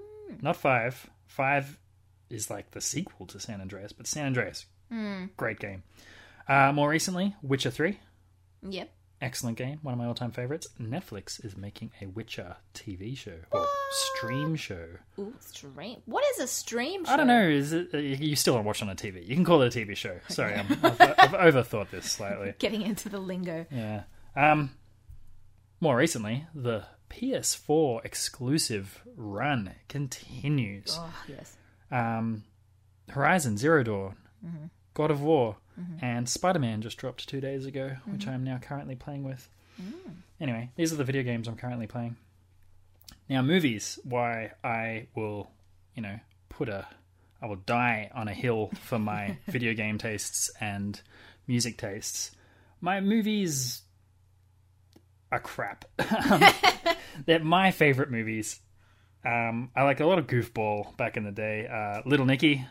Not 0.41 0.57
five. 0.57 1.11
Five 1.27 1.79
is 2.31 2.49
like 2.49 2.71
the 2.71 2.81
sequel 2.81 3.27
to 3.27 3.39
San 3.39 3.61
Andreas, 3.61 3.93
but 3.93 4.07
San 4.07 4.25
Andreas, 4.25 4.65
great 5.37 5.59
game. 5.59 5.83
Uh, 6.49 6.73
more 6.73 6.89
recently, 6.89 7.35
Witcher 7.43 7.71
3. 7.71 7.99
Yep. 8.69 8.91
Excellent 9.23 9.59
game, 9.59 9.79
one 9.83 9.93
of 9.93 9.99
my 9.99 10.07
all-time 10.07 10.31
favorites. 10.31 10.67
Netflix 10.81 11.45
is 11.45 11.55
making 11.55 11.91
a 12.01 12.07
Witcher 12.07 12.57
TV 12.73 13.15
show 13.15 13.37
or 13.53 13.67
stream 13.91 14.57
show. 14.57 14.87
Ooh, 15.19 15.35
stream. 15.41 15.99
What 16.07 16.25
is 16.33 16.41
a 16.41 16.47
stream? 16.47 17.05
Show? 17.05 17.13
I 17.13 17.17
don't 17.19 17.27
know. 17.27 17.43
Is 17.47 17.75
it? 17.75 17.91
uh, 17.93 17.99
You 17.99 18.35
still 18.35 18.55
don't 18.55 18.65
watch 18.65 18.81
on 18.81 18.89
a 18.89 18.95
TV. 18.95 19.21
You 19.29 19.35
can 19.35 19.45
call 19.45 19.61
it 19.61 19.77
a 19.77 19.79
TV 19.79 19.95
show. 19.95 20.19
Sorry, 20.29 20.55
I'm, 20.55 20.67
I've, 20.83 21.01
I've 21.35 21.55
overthought 21.55 21.91
this 21.91 22.11
slightly. 22.11 22.55
Getting 22.59 22.81
into 22.81 23.11
the 23.11 23.19
lingo. 23.19 23.67
Yeah. 23.71 24.05
Um, 24.35 24.71
more 25.81 25.97
recently, 25.99 26.47
the 26.55 26.85
PS4 27.11 28.03
exclusive 28.07 29.03
run 29.17 29.73
continues. 29.89 30.97
Oh 30.99 31.15
yes. 31.29 31.57
Um, 31.91 32.45
Horizon 33.11 33.59
Zero 33.59 33.83
Dawn, 33.83 34.17
God 34.95 35.11
of 35.11 35.23
War, 35.23 35.57
and 36.03 36.29
Spider 36.29 36.59
Man 36.59 36.83
just 36.83 36.99
dropped 36.99 37.27
two 37.29 37.41
days 37.41 37.65
ago, 37.65 37.97
which 38.07 38.27
I 38.27 38.33
am 38.35 38.45
now 38.45 38.59
currently 38.59 38.95
playing 38.97 39.25
with. 39.25 39.49
Anyway, 40.41 40.71
these 40.77 40.93
are 40.93 40.97
the 40.97 41.05
video 41.05 41.23
games 41.23 41.49
I'm 41.49 41.57
currently 41.57 41.87
playing. 41.87 42.17
Now, 43.29 43.43
movies, 43.43 43.99
why 44.05 44.53
I 44.65 45.07
will, 45.15 45.51
you 45.95 46.03
know, 46.03 46.19
put 46.49 46.69
a. 46.69 46.87
I 47.43 47.47
will 47.47 47.57
die 47.57 48.11
on 48.15 48.29
a 48.29 48.35
hill 48.35 48.71
for 48.83 48.99
my 48.99 49.39
video 49.49 49.73
game 49.73 49.97
tastes 49.97 50.51
and 50.61 51.01
music 51.47 51.79
tastes. 51.79 52.33
My 52.83 53.01
movies 53.01 53.83
are 55.33 55.41
crap. 55.41 55.87
They're 57.27 57.39
my 57.39 57.71
favorite 57.71 58.11
movies. 58.11 58.61
Um, 59.25 59.71
I 59.77 59.85
like 59.85 60.01
a 60.01 60.07
lot 60.07 60.19
of 60.19 60.27
goofball 60.27 60.97
back 60.97 61.17
in 61.17 61.25
the 61.25 61.31
day. 61.33 61.67
Uh, 61.67 62.03
Little 62.07 62.27
Nicky. 62.27 62.67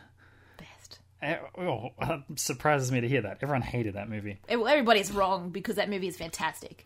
Eh, 1.22 1.38
Oh, 1.58 1.90
it 2.02 2.40
surprises 2.40 2.92
me 2.92 3.02
to 3.02 3.08
hear 3.08 3.22
that. 3.22 3.40
Everyone 3.42 3.62
hated 3.62 3.96
that 3.96 4.10
movie. 4.10 4.40
Well, 4.50 4.68
Everybody's 4.68 5.12
wrong 5.12 5.50
because 5.50 5.76
that 5.76 5.90
movie 5.90 6.08
is 6.08 6.18
fantastic. 6.18 6.86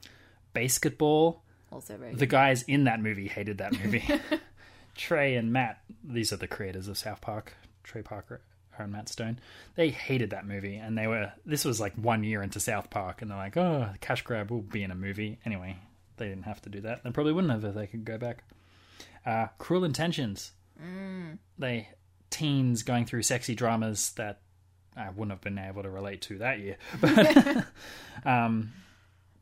Basketball. 0.54 1.44
Also 1.72 1.98
very. 1.98 2.16
The 2.16 2.26
guys 2.26 2.64
in 2.64 2.84
that 2.86 3.00
movie 3.02 3.28
hated 3.28 3.58
that 3.60 3.74
movie. 3.84 4.04
Trey 4.96 5.36
and 5.36 5.52
Matt, 5.52 5.82
these 6.04 6.32
are 6.32 6.38
the 6.38 6.48
creators 6.48 6.88
of 6.88 6.98
South 6.98 7.22
Park. 7.22 7.54
Trey 7.84 8.02
Parker 8.04 8.42
and 8.78 8.92
Matt 8.92 9.10
Stone. 9.10 9.40
They 9.76 9.90
hated 9.90 10.30
that 10.32 10.48
movie, 10.48 10.76
and 10.78 10.98
they 10.98 11.08
were. 11.08 11.32
This 11.46 11.66
was 11.66 11.80
like 11.80 11.94
one 11.96 12.24
year 12.24 12.42
into 12.44 12.60
South 12.60 12.90
Park, 12.90 13.22
and 13.22 13.30
they're 13.32 13.38
like, 13.38 13.58
"Oh, 13.58 13.90
cash 14.02 14.22
grab 14.22 14.52
will 14.52 14.62
be 14.62 14.84
in 14.84 14.92
a 14.92 14.96
movie." 14.96 15.40
Anyway, 15.46 15.78
they 16.18 16.28
didn't 16.28 16.44
have 16.44 16.62
to 16.62 16.70
do 16.70 16.82
that. 16.82 17.04
They 17.04 17.10
probably 17.12 17.34
wouldn't 17.34 17.52
have 17.52 17.66
if 17.66 17.74
they 17.76 17.88
could 17.88 18.06
go 18.06 18.18
back. 18.18 18.44
Uh, 19.26 19.48
Cruel 19.58 19.84
Intentions. 19.84 20.52
They 21.58 21.88
teens 22.34 22.82
going 22.82 23.06
through 23.06 23.22
sexy 23.22 23.54
dramas 23.54 24.12
that 24.14 24.42
I 24.98 25.10
wouldn't 25.10 25.30
have 25.30 25.42
been 25.42 25.60
able 25.60 25.84
to 25.84 25.90
relate 25.90 26.22
to 26.24 26.40
that 26.40 26.60
year, 26.60 26.78
but 27.02 27.66
um, 28.26 28.74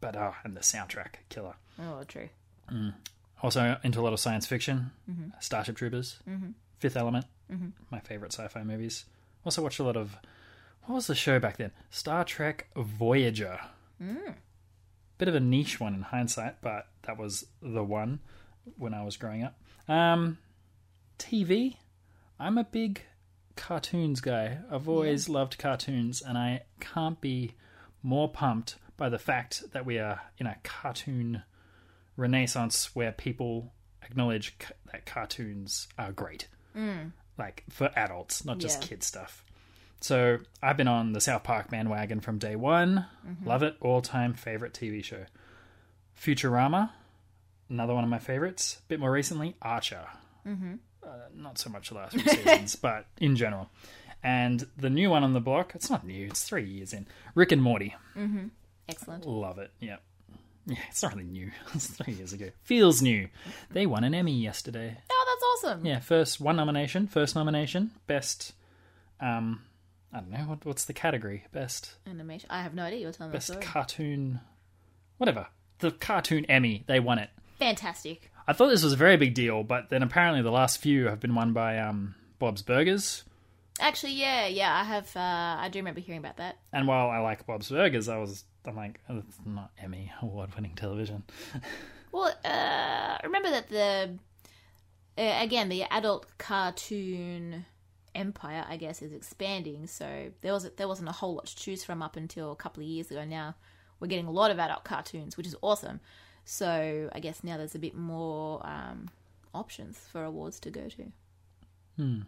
but 0.01 0.15
oh, 0.17 0.35
and 0.43 0.55
the 0.55 0.61
soundtrack 0.61 1.15
killer. 1.29 1.55
oh, 1.79 2.03
true. 2.03 2.29
Mm. 2.71 2.93
Also 3.41 3.77
into 3.83 3.99
a 3.99 4.03
lot 4.03 4.13
of 4.13 4.19
science 4.19 4.45
fiction, 4.45 4.91
mm-hmm. 5.09 5.29
Starship 5.39 5.77
Troopers, 5.77 6.19
mm-hmm. 6.29 6.51
Fifth 6.79 6.97
Element, 6.97 7.25
mm-hmm. 7.51 7.69
my 7.89 7.99
favorite 7.99 8.33
sci-fi 8.33 8.63
movies. 8.63 9.05
Also 9.45 9.63
watched 9.63 9.79
a 9.79 9.83
lot 9.83 9.97
of 9.97 10.17
what 10.83 10.95
was 10.95 11.07
the 11.07 11.15
show 11.15 11.39
back 11.39 11.57
then? 11.57 11.71
Star 11.89 12.23
Trek 12.23 12.67
Voyager. 12.75 13.59
Mm. 14.01 14.35
bit 15.17 15.27
of 15.27 15.35
a 15.35 15.39
niche 15.39 15.79
one 15.79 15.93
in 15.93 16.01
hindsight, 16.01 16.61
but 16.61 16.87
that 17.03 17.17
was 17.17 17.45
the 17.61 17.83
one 17.83 18.19
when 18.77 18.93
I 18.93 19.03
was 19.03 19.15
growing 19.15 19.43
up. 19.43 19.55
Um, 19.87 20.39
TV, 21.19 21.77
I'm 22.41 22.57
a 22.57 22.63
big 22.63 23.01
cartoons 23.55 24.19
guy. 24.21 24.57
I've 24.71 24.89
always 24.89 25.29
loved 25.29 25.57
cartoons, 25.57 26.21
and 26.21 26.37
I 26.37 26.63
can't 26.79 27.19
be 27.21 27.53
more 28.03 28.27
pumped 28.29 28.75
by 28.97 29.09
the 29.09 29.19
fact 29.19 29.63
that 29.73 29.85
we 29.85 29.99
are 29.99 30.21
in 30.37 30.47
a 30.47 30.57
cartoon 30.63 31.43
renaissance 32.17 32.95
where 32.95 33.11
people 33.11 33.73
acknowledge 34.03 34.55
c- 34.59 34.73
that 34.91 35.05
cartoons 35.05 35.87
are 35.97 36.11
great. 36.11 36.47
Like 37.37 37.63
for 37.69 37.91
adults, 37.95 38.43
not 38.45 38.57
just 38.59 38.81
Yeah. 38.83 38.87
kid 38.89 39.03
stuff. 39.03 39.43
So 40.01 40.39
I've 40.63 40.77
been 40.77 40.87
on 40.87 41.13
the 41.13 41.21
South 41.21 41.43
Park 41.43 41.69
bandwagon 41.69 42.19
from 42.21 42.39
day 42.39 42.55
one. 42.55 43.05
Love 43.45 43.61
it. 43.63 43.77
All 43.81 44.01
time 44.01 44.33
favorite 44.33 44.73
TV 44.73 45.03
show. 45.03 45.25
Futurama, 46.19 46.91
another 47.69 47.93
one 47.93 48.03
of 48.03 48.09
my 48.09 48.19
favorites. 48.19 48.79
A 48.79 48.87
bit 48.87 48.99
more 48.99 49.11
recently, 49.11 49.55
Archer. 49.61 50.05
Mm-hmm. 50.45 50.75
Uh, 51.03 51.07
not 51.35 51.57
so 51.57 51.69
much 51.69 51.89
the 51.89 51.95
last 51.95 52.13
few 52.13 52.21
seasons, 52.23 52.75
but 52.81 53.05
in 53.19 53.35
general. 53.35 53.69
And 54.23 54.67
the 54.77 54.89
new 54.89 55.09
one 55.09 55.23
on 55.23 55.33
the 55.33 55.39
block, 55.39 55.73
it's 55.73 55.89
not 55.89 56.05
new, 56.05 56.27
it's 56.27 56.43
three 56.43 56.63
years 56.65 56.93
in. 56.93 57.07
Rick 57.33 57.51
and 57.51 57.61
Morty. 57.61 57.95
Mm-hmm. 58.15 58.47
Excellent. 58.87 59.25
Love 59.25 59.57
it. 59.57 59.71
Yeah. 59.79 59.97
Yeah, 60.67 60.77
it's 60.89 61.01
not 61.01 61.15
really 61.15 61.27
new. 61.27 61.51
It's 61.73 61.87
three 61.87 62.13
years 62.13 62.33
ago. 62.33 62.49
Feels 62.63 63.01
new. 63.01 63.29
They 63.71 63.87
won 63.87 64.03
an 64.03 64.13
Emmy 64.13 64.33
yesterday. 64.39 64.97
Oh, 65.11 65.25
that's 65.27 65.65
awesome. 65.65 65.85
Yeah, 65.85 65.99
first 65.99 66.39
one 66.39 66.55
nomination, 66.57 67.07
first 67.07 67.35
nomination, 67.35 67.91
best. 68.05 68.53
Um, 69.19 69.63
I 70.13 70.19
don't 70.19 70.29
know 70.29 70.39
what, 70.39 70.65
what's 70.65 70.85
the 70.85 70.93
category. 70.93 71.45
Best 71.51 71.95
Animation. 72.07 72.47
I 72.51 72.61
have 72.61 72.75
no 72.75 72.83
idea. 72.83 72.99
You're 72.99 73.11
telling 73.11 73.31
me. 73.31 73.35
best 73.37 73.59
cartoon, 73.61 74.39
whatever. 75.17 75.47
The 75.79 75.91
cartoon 75.91 76.45
Emmy, 76.45 76.83
they 76.85 76.99
won 76.99 77.17
it. 77.17 77.29
Fantastic. 77.57 78.30
I 78.47 78.53
thought 78.53 78.69
this 78.69 78.83
was 78.83 78.93
a 78.93 78.97
very 78.97 79.17
big 79.17 79.33
deal, 79.33 79.63
but 79.63 79.89
then 79.89 80.03
apparently 80.03 80.41
the 80.41 80.51
last 80.51 80.79
few 80.79 81.05
have 81.05 81.19
been 81.19 81.35
won 81.35 81.53
by 81.53 81.79
um, 81.79 82.15
Bob's 82.39 82.61
Burgers. 82.61 83.23
Actually, 83.79 84.13
yeah, 84.13 84.47
yeah. 84.47 84.75
I 84.75 84.83
have. 84.83 85.15
Uh, 85.15 85.57
I 85.59 85.69
do 85.71 85.79
remember 85.79 86.01
hearing 86.01 86.19
about 86.19 86.37
that. 86.37 86.57
And 86.73 86.87
while 86.87 87.09
I 87.09 87.19
like 87.19 87.45
Bob's 87.45 87.69
Burgers, 87.69 88.09
I 88.09 88.17
was 88.17 88.43
I'm 88.65 88.75
like, 88.75 88.99
oh, 89.09 89.17
it's 89.17 89.37
not 89.45 89.71
Emmy 89.81 90.11
award-winning 90.21 90.75
television. 90.75 91.23
Well, 92.13 92.33
uh, 92.43 93.17
remember 93.23 93.49
that 93.51 93.69
the 93.69 94.17
uh, 95.17 95.39
again 95.41 95.69
the 95.69 95.83
adult 95.83 96.25
cartoon 96.37 97.65
empire, 98.13 98.65
I 98.67 98.75
guess, 98.75 99.01
is 99.01 99.13
expanding. 99.13 99.87
So 99.87 100.31
there 100.41 100.51
was 100.51 100.69
there 100.75 100.89
wasn't 100.89 101.07
a 101.07 101.13
whole 101.13 101.35
lot 101.35 101.45
to 101.47 101.55
choose 101.55 101.85
from 101.85 102.01
up 102.01 102.17
until 102.17 102.51
a 102.51 102.55
couple 102.57 102.83
of 102.83 102.89
years 102.89 103.11
ago. 103.11 103.23
Now 103.23 103.55
we're 104.01 104.07
getting 104.07 104.25
a 104.25 104.31
lot 104.31 104.51
of 104.51 104.59
adult 104.59 104.83
cartoons, 104.83 105.37
which 105.37 105.47
is 105.47 105.55
awesome. 105.61 106.01
So 106.45 107.09
I 107.13 107.19
guess 107.19 107.43
now 107.43 107.57
there's 107.57 107.75
a 107.75 107.79
bit 107.79 107.95
more 107.95 108.65
um, 108.65 109.09
options 109.53 109.99
for 110.11 110.23
awards 110.23 110.59
to 110.61 110.69
go 110.71 110.87
to. 110.89 111.11
Hmm. 111.97 112.21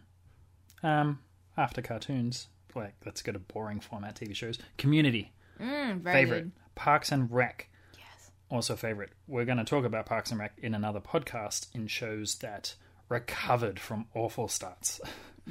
Um, 0.82 1.18
after 1.56 1.82
cartoons, 1.82 2.48
like 2.74 2.94
let's 3.04 3.22
go 3.22 3.32
to 3.32 3.38
boring 3.38 3.80
format 3.80 4.16
TV 4.16 4.34
shows. 4.34 4.58
Community 4.78 5.32
Mm, 5.60 6.00
very 6.00 6.14
favorite. 6.24 6.42
good. 6.44 6.52
Parks 6.74 7.12
and 7.12 7.30
Rec 7.30 7.68
Yes. 7.96 8.30
also 8.50 8.74
favorite. 8.74 9.10
We're 9.28 9.44
going 9.44 9.58
to 9.58 9.64
talk 9.64 9.84
about 9.84 10.06
Parks 10.06 10.32
and 10.32 10.40
Rec 10.40 10.52
in 10.58 10.74
another 10.74 11.00
podcast 11.00 11.68
in 11.74 11.86
shows 11.86 12.34
that 12.36 12.74
recovered 13.08 13.78
from 13.78 14.06
awful 14.14 14.48
starts. 14.48 15.00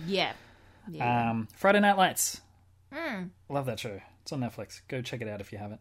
Yeah. 0.05 0.33
Yeah. 0.89 1.29
Um, 1.31 1.47
Friday 1.55 1.79
Night 1.79 1.97
Lights. 1.97 2.41
Mm. 2.91 3.29
Love 3.47 3.65
that 3.67 3.79
show. 3.79 4.01
It's 4.23 4.33
on 4.33 4.41
Netflix. 4.41 4.81
Go 4.89 5.01
check 5.01 5.21
it 5.21 5.27
out 5.29 5.39
if 5.39 5.51
you 5.53 5.57
haven't. 5.57 5.79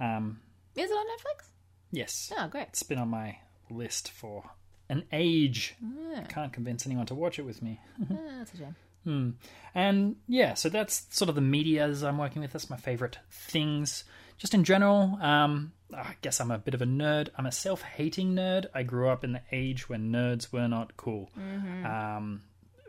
Um, 0.00 0.40
is 0.74 0.90
it 0.90 0.94
on 0.94 1.06
Netflix? 1.06 1.46
Yes, 1.92 2.32
Oh, 2.36 2.48
great. 2.48 2.68
it's 2.68 2.82
been 2.82 2.98
on 2.98 3.08
my 3.08 3.38
list 3.70 4.10
for 4.10 4.44
an 4.88 5.04
age. 5.12 5.74
Yeah. 6.10 6.24
Can't 6.28 6.52
convince 6.52 6.86
anyone 6.86 7.06
to 7.06 7.14
watch 7.14 7.38
it 7.38 7.42
with 7.42 7.62
me. 7.62 7.80
Oh, 8.10 8.18
that's 8.38 8.54
a 8.54 8.56
shame. 8.56 8.76
Hmm. 9.04 9.30
And 9.74 10.16
yeah, 10.28 10.54
so 10.54 10.68
that's 10.68 11.06
sort 11.10 11.28
of 11.30 11.34
the 11.34 11.40
medias 11.40 12.02
I'm 12.02 12.18
working 12.18 12.42
with. 12.42 12.52
That's 12.52 12.68
my 12.68 12.76
favorite 12.76 13.18
things. 13.30 14.04
Just 14.36 14.52
in 14.54 14.64
general, 14.64 15.18
um, 15.22 15.72
I 15.94 16.14
guess 16.22 16.40
I'm 16.40 16.50
a 16.50 16.58
bit 16.58 16.74
of 16.74 16.82
a 16.82 16.86
nerd. 16.86 17.28
I'm 17.36 17.46
a 17.46 17.52
self 17.52 17.82
hating 17.82 18.34
nerd. 18.34 18.66
I 18.74 18.82
grew 18.82 19.08
up 19.08 19.22
in 19.24 19.32
the 19.32 19.42
age 19.52 19.88
when 19.88 20.10
nerds 20.12 20.52
were 20.52 20.68
not 20.68 20.96
cool. 20.96 21.30
Mm-hmm. 21.38 21.86
Um, 21.86 22.42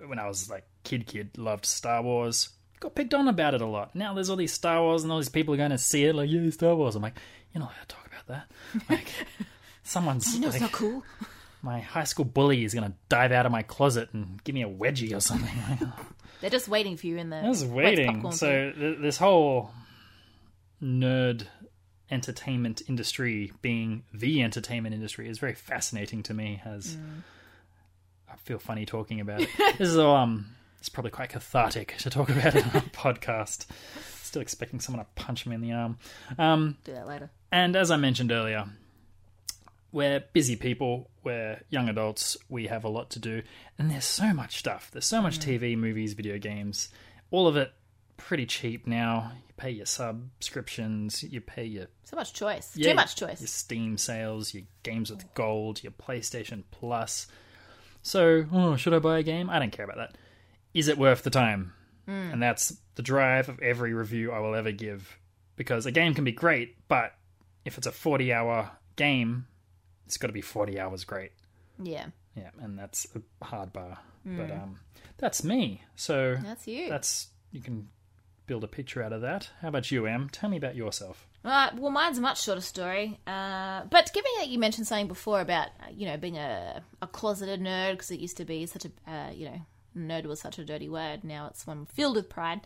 when 0.08 0.18
I 0.20 0.28
was 0.28 0.50
like 0.50 0.66
kid, 0.84 1.06
kid, 1.08 1.38
loved 1.38 1.66
Star 1.66 2.02
Wars. 2.02 2.50
Got 2.80 2.96
picked 2.96 3.14
on 3.14 3.28
about 3.28 3.54
it 3.54 3.62
a 3.62 3.66
lot. 3.68 3.96
Now 3.96 4.14
there's 4.14 4.30
all 4.30 4.36
these 4.36 4.52
Star 4.54 4.82
Wars 4.82 5.04
and 5.04 5.12
all 5.12 5.20
these 5.20 5.30
people 5.30 5.54
are 5.54 5.58
going 5.58 5.70
to 5.72 5.78
see 5.78 6.04
it 6.06 6.16
like, 6.16 6.30
yeah, 6.30 6.50
Star 6.50 6.76
Wars. 6.76 6.96
I'm 6.96 7.04
like, 7.04 7.18
you're 7.54 7.60
not 7.62 7.72
allowed 7.74 7.82
to 7.88 7.96
talk 7.96 8.08
about 8.08 8.11
that. 8.32 8.52
Like, 8.90 9.08
someone's 9.84 10.34
You 10.34 10.42
know, 10.42 10.48
it's 10.48 10.56
like, 10.56 10.62
not 10.64 10.72
cool. 10.72 11.04
my 11.62 11.80
high 11.80 12.04
school 12.06 12.26
bully 12.26 12.64
is 12.64 12.74
going 12.74 12.90
to 12.90 12.96
dive 13.10 13.32
out 13.32 13.46
of 13.46 13.52
my 13.52 13.62
closet 13.62 14.10
and 14.14 14.44
give 14.44 14.56
me 14.56 14.64
a 14.64 14.70
wedgie 14.70 15.16
or 15.16 15.20
something. 15.22 15.50
They're 16.42 16.50
just 16.50 16.68
waiting 16.68 16.98
for 16.98 17.06
you 17.08 17.18
in 17.18 17.30
the. 17.30 17.38
I 17.38 17.48
was 17.50 17.64
waiting. 17.64 18.32
So 18.32 18.72
th- 18.76 18.98
this 19.00 19.18
whole 19.18 19.70
nerd 20.82 21.44
entertainment 22.10 22.82
industry 22.90 23.54
being 23.62 24.04
the 24.14 24.42
entertainment 24.44 24.94
industry 24.96 25.30
is 25.30 25.40
very 25.40 25.54
fascinating 25.54 26.24
to 26.24 26.34
me. 26.34 26.62
As 26.66 26.96
Mm. 26.96 27.22
I 28.32 28.36
feel 28.38 28.60
funny 28.60 28.86
talking 28.86 29.20
about 29.22 29.42
it. 29.42 29.50
this 29.78 29.90
is 29.90 29.98
um, 30.00 30.48
it's 30.80 30.90
probably 30.90 31.12
quite 31.12 31.30
cathartic 31.30 31.96
to 32.00 32.10
talk 32.10 32.30
about 32.30 32.56
it 32.56 32.66
on 32.66 32.76
a 32.78 32.82
podcast. 32.90 33.66
Still 34.32 34.42
expecting 34.42 34.80
someone 34.80 35.04
to 35.04 35.12
punch 35.22 35.46
me 35.46 35.56
in 35.56 35.60
the 35.60 35.74
arm. 35.74 35.98
Um, 36.40 36.78
Do 36.86 36.94
that 36.94 37.06
later. 37.06 37.30
and 37.52 37.76
as 37.76 37.92
I 37.92 37.98
mentioned 37.98 38.32
earlier, 38.32 38.64
we're 39.92 40.22
busy 40.32 40.56
people, 40.56 41.10
we're 41.22 41.60
young 41.70 41.90
adults, 41.90 42.38
we 42.48 42.68
have 42.68 42.86
a 42.86 42.88
lot 42.88 43.10
to 43.10 43.20
do, 43.20 43.42
and 43.78 43.92
there's 43.92 44.06
so 44.06 44.32
much 44.34 44.58
stuff. 44.58 44.90
There's 44.90 45.04
so 45.06 45.22
much 45.22 45.40
TV, 45.40 45.78
movies, 45.78 46.14
video 46.14 46.38
games, 46.38 46.88
all 47.30 47.46
of 47.46 47.58
it 47.58 47.74
pretty 48.16 48.46
cheap 48.46 48.88
now. 48.88 49.34
You 49.36 49.54
pay 49.58 49.72
your 49.72 49.86
subscriptions, 49.86 51.24
you 51.24 51.42
pay 51.42 51.66
your, 51.66 51.88
So 52.06 52.16
much 52.16 52.34
choice. 52.34 52.72
Yeah, 52.74 52.92
Too 52.92 52.96
much 52.96 53.20
your 53.20 53.28
choice. 53.32 53.52
Steam 53.52 53.98
sales, 53.98 54.54
your 54.54 54.64
games 54.84 55.10
with 55.12 55.26
gold, 55.34 55.84
your 55.84 55.92
PlayStation 55.92 56.64
Plus. 56.72 57.28
So, 58.02 58.46
oh, 58.54 58.78
should 58.78 58.94
I 58.94 59.00
buy 59.00 59.20
a 59.20 59.24
game? 59.24 59.50
I 59.50 59.60
don't 59.60 59.74
care 59.74 59.84
about 59.84 59.98
that. 59.98 60.18
Is 60.74 60.88
it 60.88 60.98
worth 60.98 61.24
the 61.24 61.30
time? 61.32 61.74
And 62.08 62.42
that's 62.44 62.78
the 62.96 63.02
drive 63.02 63.50
of 63.50 63.60
every 63.62 63.94
review 63.94 64.32
I 64.32 64.40
will 64.40 64.56
ever 64.56 64.72
give. 64.72 65.18
Because 65.56 65.86
a 65.86 65.92
game 65.92 66.14
can 66.14 66.24
be 66.24 66.32
great, 66.32 66.76
but 66.88 67.14
if 67.66 67.78
it's 67.78 67.88
a 67.88 67.92
40 67.92 68.34
hour 68.34 68.72
game, 68.96 69.48
it's 70.06 70.18
got 70.18 70.28
to 70.28 70.34
be 70.34 70.42
40 70.42 70.80
hours 70.80 71.04
great. 71.04 71.32
Yeah. 71.82 72.08
Yeah, 72.36 72.50
and 72.62 72.78
that's 72.80 73.06
a 73.16 73.46
hard 73.46 73.74
bar. 73.74 74.00
But 74.24 74.52
um, 74.52 74.80
that's 75.18 75.44
me. 75.44 75.84
So 75.96 76.38
That's 76.44 76.68
you. 76.68 76.90
that's 76.90 77.30
you 77.52 77.60
can 77.60 77.90
build 78.46 78.64
a 78.64 78.68
picture 78.68 79.02
out 79.02 79.14
of 79.14 79.22
that. 79.22 79.50
How 79.62 79.70
about 79.70 79.90
you, 79.92 80.06
Em? 80.06 80.30
Tell 80.30 80.50
me 80.50 80.58
about 80.58 80.76
yourself. 80.76 81.28
Uh, 81.44 81.70
well, 81.76 81.92
mine's 81.92 82.20
a 82.20 82.22
much 82.22 82.44
shorter 82.44 82.62
story. 82.62 83.20
Uh, 83.26 83.84
but 83.90 84.12
given 84.14 84.32
that 84.38 84.48
you 84.50 84.60
mentioned 84.60 84.86
something 84.86 85.08
before 85.08 85.42
about, 85.42 85.70
uh, 85.82 85.88
you 85.92 86.06
know, 86.06 86.18
being 86.18 86.38
a, 86.38 86.84
a 87.02 87.08
closeted 87.08 87.60
nerd, 87.62 87.94
because 87.94 88.12
it 88.12 88.20
used 88.20 88.38
to 88.38 88.46
be 88.46 88.66
such 88.68 88.86
a, 88.86 89.12
uh, 89.12 89.32
you 89.32 89.46
know, 89.46 89.62
nerd 89.98 90.26
was 90.26 90.40
such 90.40 90.58
a 90.60 90.66
dirty 90.66 90.90
word. 90.90 91.24
Now 91.24 91.48
it's 91.48 91.66
one 91.68 91.86
filled 91.86 92.16
with 92.16 92.30
pride. 92.30 92.62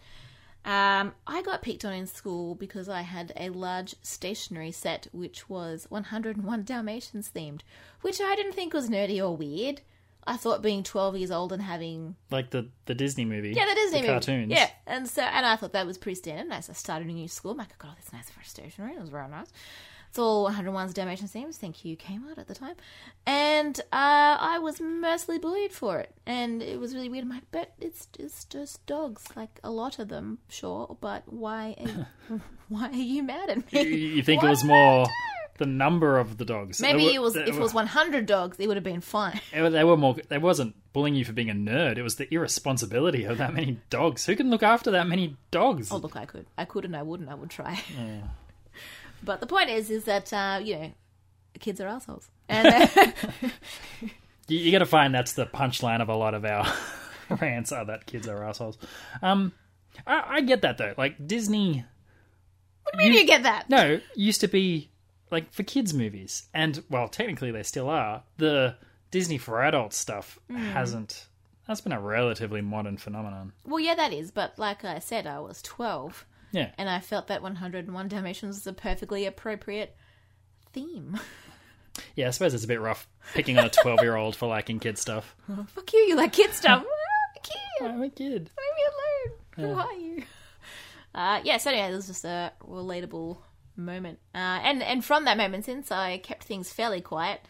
Um, 0.63 1.13
I 1.27 1.43
got 1.43 1.61
picked 1.61 1.85
on 1.85 1.93
in 1.93 2.07
school 2.07 2.55
because 2.55 2.89
I 2.89 3.01
had 3.01 3.31
a 3.35 3.49
large 3.49 3.95
stationery 4.01 4.71
set 4.71 5.07
which 5.11 5.47
was 5.47 5.85
101 5.89 6.63
Dalmatians 6.63 7.29
themed, 7.35 7.61
which 8.01 8.19
I 8.19 8.35
didn't 8.35 8.53
think 8.53 8.73
was 8.73 8.89
nerdy 8.89 9.19
or 9.23 9.35
weird. 9.37 9.81
I 10.27 10.37
thought 10.37 10.63
being 10.63 10.81
12 10.81 11.17
years 11.17 11.29
old 11.29 11.53
and 11.53 11.61
having 11.61 12.15
Like 12.31 12.49
the, 12.49 12.69
the 12.87 12.95
Disney 12.95 13.25
movie. 13.25 13.51
yeah, 13.51 13.65
the 13.65 13.75
Disney 13.75 13.99
movie. 13.99 14.11
cartoons. 14.11 14.51
Yeah, 14.51 14.69
and 14.87 15.07
so 15.07 15.21
and 15.21 15.45
I 15.45 15.55
thought 15.55 15.73
that 15.73 15.85
was 15.85 15.99
pretty 15.99 16.15
standard. 16.15 16.51
As 16.51 16.67
I 16.67 16.73
started 16.73 17.07
a 17.09 17.11
new 17.11 17.27
school, 17.27 17.51
I'm 17.51 17.57
like, 17.57 17.67
oh, 17.73 17.75
God, 17.77 17.91
that's 17.97 18.11
nice 18.11 18.31
for 18.31 18.43
stationery. 18.43 18.93
It 18.95 18.99
was 19.01 19.09
very 19.09 19.27
nice. 19.27 19.49
It's 20.15 20.19
all 20.21 20.49
101's 20.49 20.93
Dalmatian 20.93 21.27
themes. 21.27 21.57
Thank 21.57 21.83
you, 21.83 21.97
Kmart 21.97 22.37
at 22.37 22.47
the 22.47 22.55
time. 22.55 22.75
And 23.27 23.77
uh, 23.91 24.37
I 24.39 24.59
was 24.59 24.79
mercilessly 24.79 25.39
bullied 25.39 25.73
for 25.73 25.99
it, 25.99 26.15
and 26.25 26.63
it 26.63 26.79
was 26.79 26.95
really 26.95 27.09
weird. 27.09 27.25
I'm 27.25 27.31
like, 27.31 27.43
but 27.51 27.73
it's 27.81 28.07
it's 28.17 28.45
just 28.45 28.85
dogs, 28.85 29.25
like 29.35 29.59
a 29.61 29.69
lot 29.69 29.99
of 29.99 30.07
them, 30.07 30.37
sure. 30.47 30.95
But 31.01 31.23
why? 31.25 31.75
Are, 32.29 32.39
why 32.69 32.87
are 32.91 32.93
you 32.93 33.23
mad 33.23 33.49
at 33.49 33.73
me? 33.73 33.81
you 33.83 34.23
think 34.23 34.41
it 34.41 34.47
was 34.47 34.63
more 34.63 35.05
the 35.57 35.65
number 35.65 36.17
of 36.17 36.37
the 36.37 36.45
dogs? 36.45 36.79
Maybe 36.79 37.07
were- 37.07 37.15
it 37.15 37.21
was 37.21 37.35
if 37.35 37.49
it 37.49 37.59
was 37.59 37.73
100 37.73 38.25
dogs, 38.25 38.57
it 38.57 38.67
would 38.67 38.77
have 38.77 38.85
been 38.85 39.01
fine. 39.01 39.41
They 39.51 39.83
were 39.83 39.97
more. 39.97 40.15
They 40.29 40.37
wasn't 40.37 40.77
bullying 40.93 41.15
you 41.15 41.25
for 41.25 41.33
being 41.33 41.49
a 41.49 41.53
nerd. 41.53 41.97
It 41.97 42.03
was 42.03 42.15
the 42.15 42.33
irresponsibility 42.33 43.25
of 43.25 43.37
that 43.39 43.53
many 43.53 43.81
dogs. 43.89 44.25
Who 44.25 44.37
can 44.37 44.49
look 44.49 44.63
after 44.63 44.91
that 44.91 45.07
many 45.07 45.35
dogs? 45.51 45.91
Oh, 45.91 45.97
look, 45.97 46.15
I 46.15 46.23
could. 46.23 46.45
I 46.57 46.63
could 46.63 46.85
and 46.85 46.95
I 46.95 47.01
wouldn't. 47.01 47.27
I 47.27 47.35
would 47.35 47.49
try. 47.49 47.83
But 49.25 49.39
the 49.41 49.47
point 49.47 49.69
is, 49.69 49.89
is 49.89 50.05
that, 50.05 50.31
uh, 50.31 50.59
you 50.63 50.75
know, 50.75 50.91
kids 51.59 51.81
are 51.81 51.87
assholes. 51.87 52.29
And 52.47 52.67
uh, 52.67 52.87
You, 54.47 54.59
you 54.59 54.71
got 54.71 54.79
to 54.79 54.85
find 54.85 55.13
that's 55.13 55.33
the 55.33 55.45
punchline 55.45 56.01
of 56.01 56.09
a 56.09 56.15
lot 56.15 56.33
of 56.33 56.45
our 56.45 56.71
rants 57.41 57.71
are 57.71 57.85
that 57.85 58.05
kids 58.05 58.27
are 58.27 58.43
assholes. 58.43 58.77
Um, 59.21 59.53
I, 60.05 60.23
I 60.27 60.41
get 60.41 60.61
that 60.61 60.77
though. 60.77 60.93
Like 60.97 61.27
Disney, 61.27 61.83
what 62.83 62.97
do 62.97 63.03
you 63.03 63.11
mean 63.11 63.19
you 63.21 63.27
get 63.27 63.43
that? 63.43 63.69
no, 63.69 63.99
used 64.15 64.41
to 64.41 64.47
be 64.47 64.91
like 65.31 65.51
for 65.51 65.63
kids 65.63 65.93
movies, 65.93 66.47
and 66.53 66.83
well, 66.89 67.07
technically 67.07 67.51
they 67.51 67.63
still 67.63 67.89
are. 67.89 68.23
The 68.37 68.75
Disney 69.11 69.37
for 69.37 69.63
adults 69.63 69.97
stuff 69.97 70.37
hasn't. 70.51 71.27
That's 71.67 71.81
been 71.81 71.93
a 71.93 71.99
relatively 71.99 72.61
modern 72.61 72.97
phenomenon. 72.97 73.53
Well, 73.65 73.79
yeah, 73.79 73.95
that 73.95 74.13
is. 74.13 74.29
But 74.29 74.59
like 74.59 74.85
I 74.85 74.99
said, 74.99 75.25
I 75.25 75.39
was 75.39 75.63
12. 75.63 76.23
Yeah, 76.55 76.71
And 76.77 76.89
I 76.89 77.01
felt 77.01 77.27
that 77.27 77.41
101 77.41 78.07
Dalmatians 78.07 78.55
was 78.55 78.65
a 78.67 78.71
perfectly 78.73 79.25
appropriate 79.25 79.95
theme. 80.71 81.19
yeah. 82.15 82.27
I 82.27 82.31
suppose 82.31 82.53
it's 82.53 82.63
a 82.63 82.67
bit 82.67 82.79
rough 82.79 83.07
picking 83.33 83.57
on 83.57 83.65
a 83.65 83.69
twelve-year-old 83.69 84.35
for 84.37 84.47
liking 84.47 84.79
kid 84.79 84.97
stuff. 84.97 85.35
Fuck 85.67 85.91
you, 85.91 85.99
you 85.99 86.15
like 86.15 86.31
kid 86.33 86.51
stuff. 86.53 86.83
Ah, 87.37 87.39
kid, 87.43 87.91
I'm 87.91 88.01
a 88.01 88.09
kid. 88.09 88.49
leave 88.57 88.75
me 88.77 89.65
alone. 89.67 89.75
Who 89.75 89.79
are 89.79 89.93
you? 89.93 90.23
Uh, 91.13 91.41
yeah, 91.43 91.57
so 91.57 91.69
anyway, 91.69 91.91
it 91.91 91.95
was 91.95 92.07
just 92.07 92.23
a 92.25 92.51
relatable 92.63 93.37
moment. 93.75 94.19
Uh, 94.33 94.37
and, 94.63 94.81
and 94.81 95.03
from 95.05 95.25
that 95.25 95.37
moment 95.37 95.65
since, 95.65 95.91
I 95.91 96.17
kept 96.17 96.43
things 96.45 96.71
fairly 96.71 97.01
quiet 97.01 97.41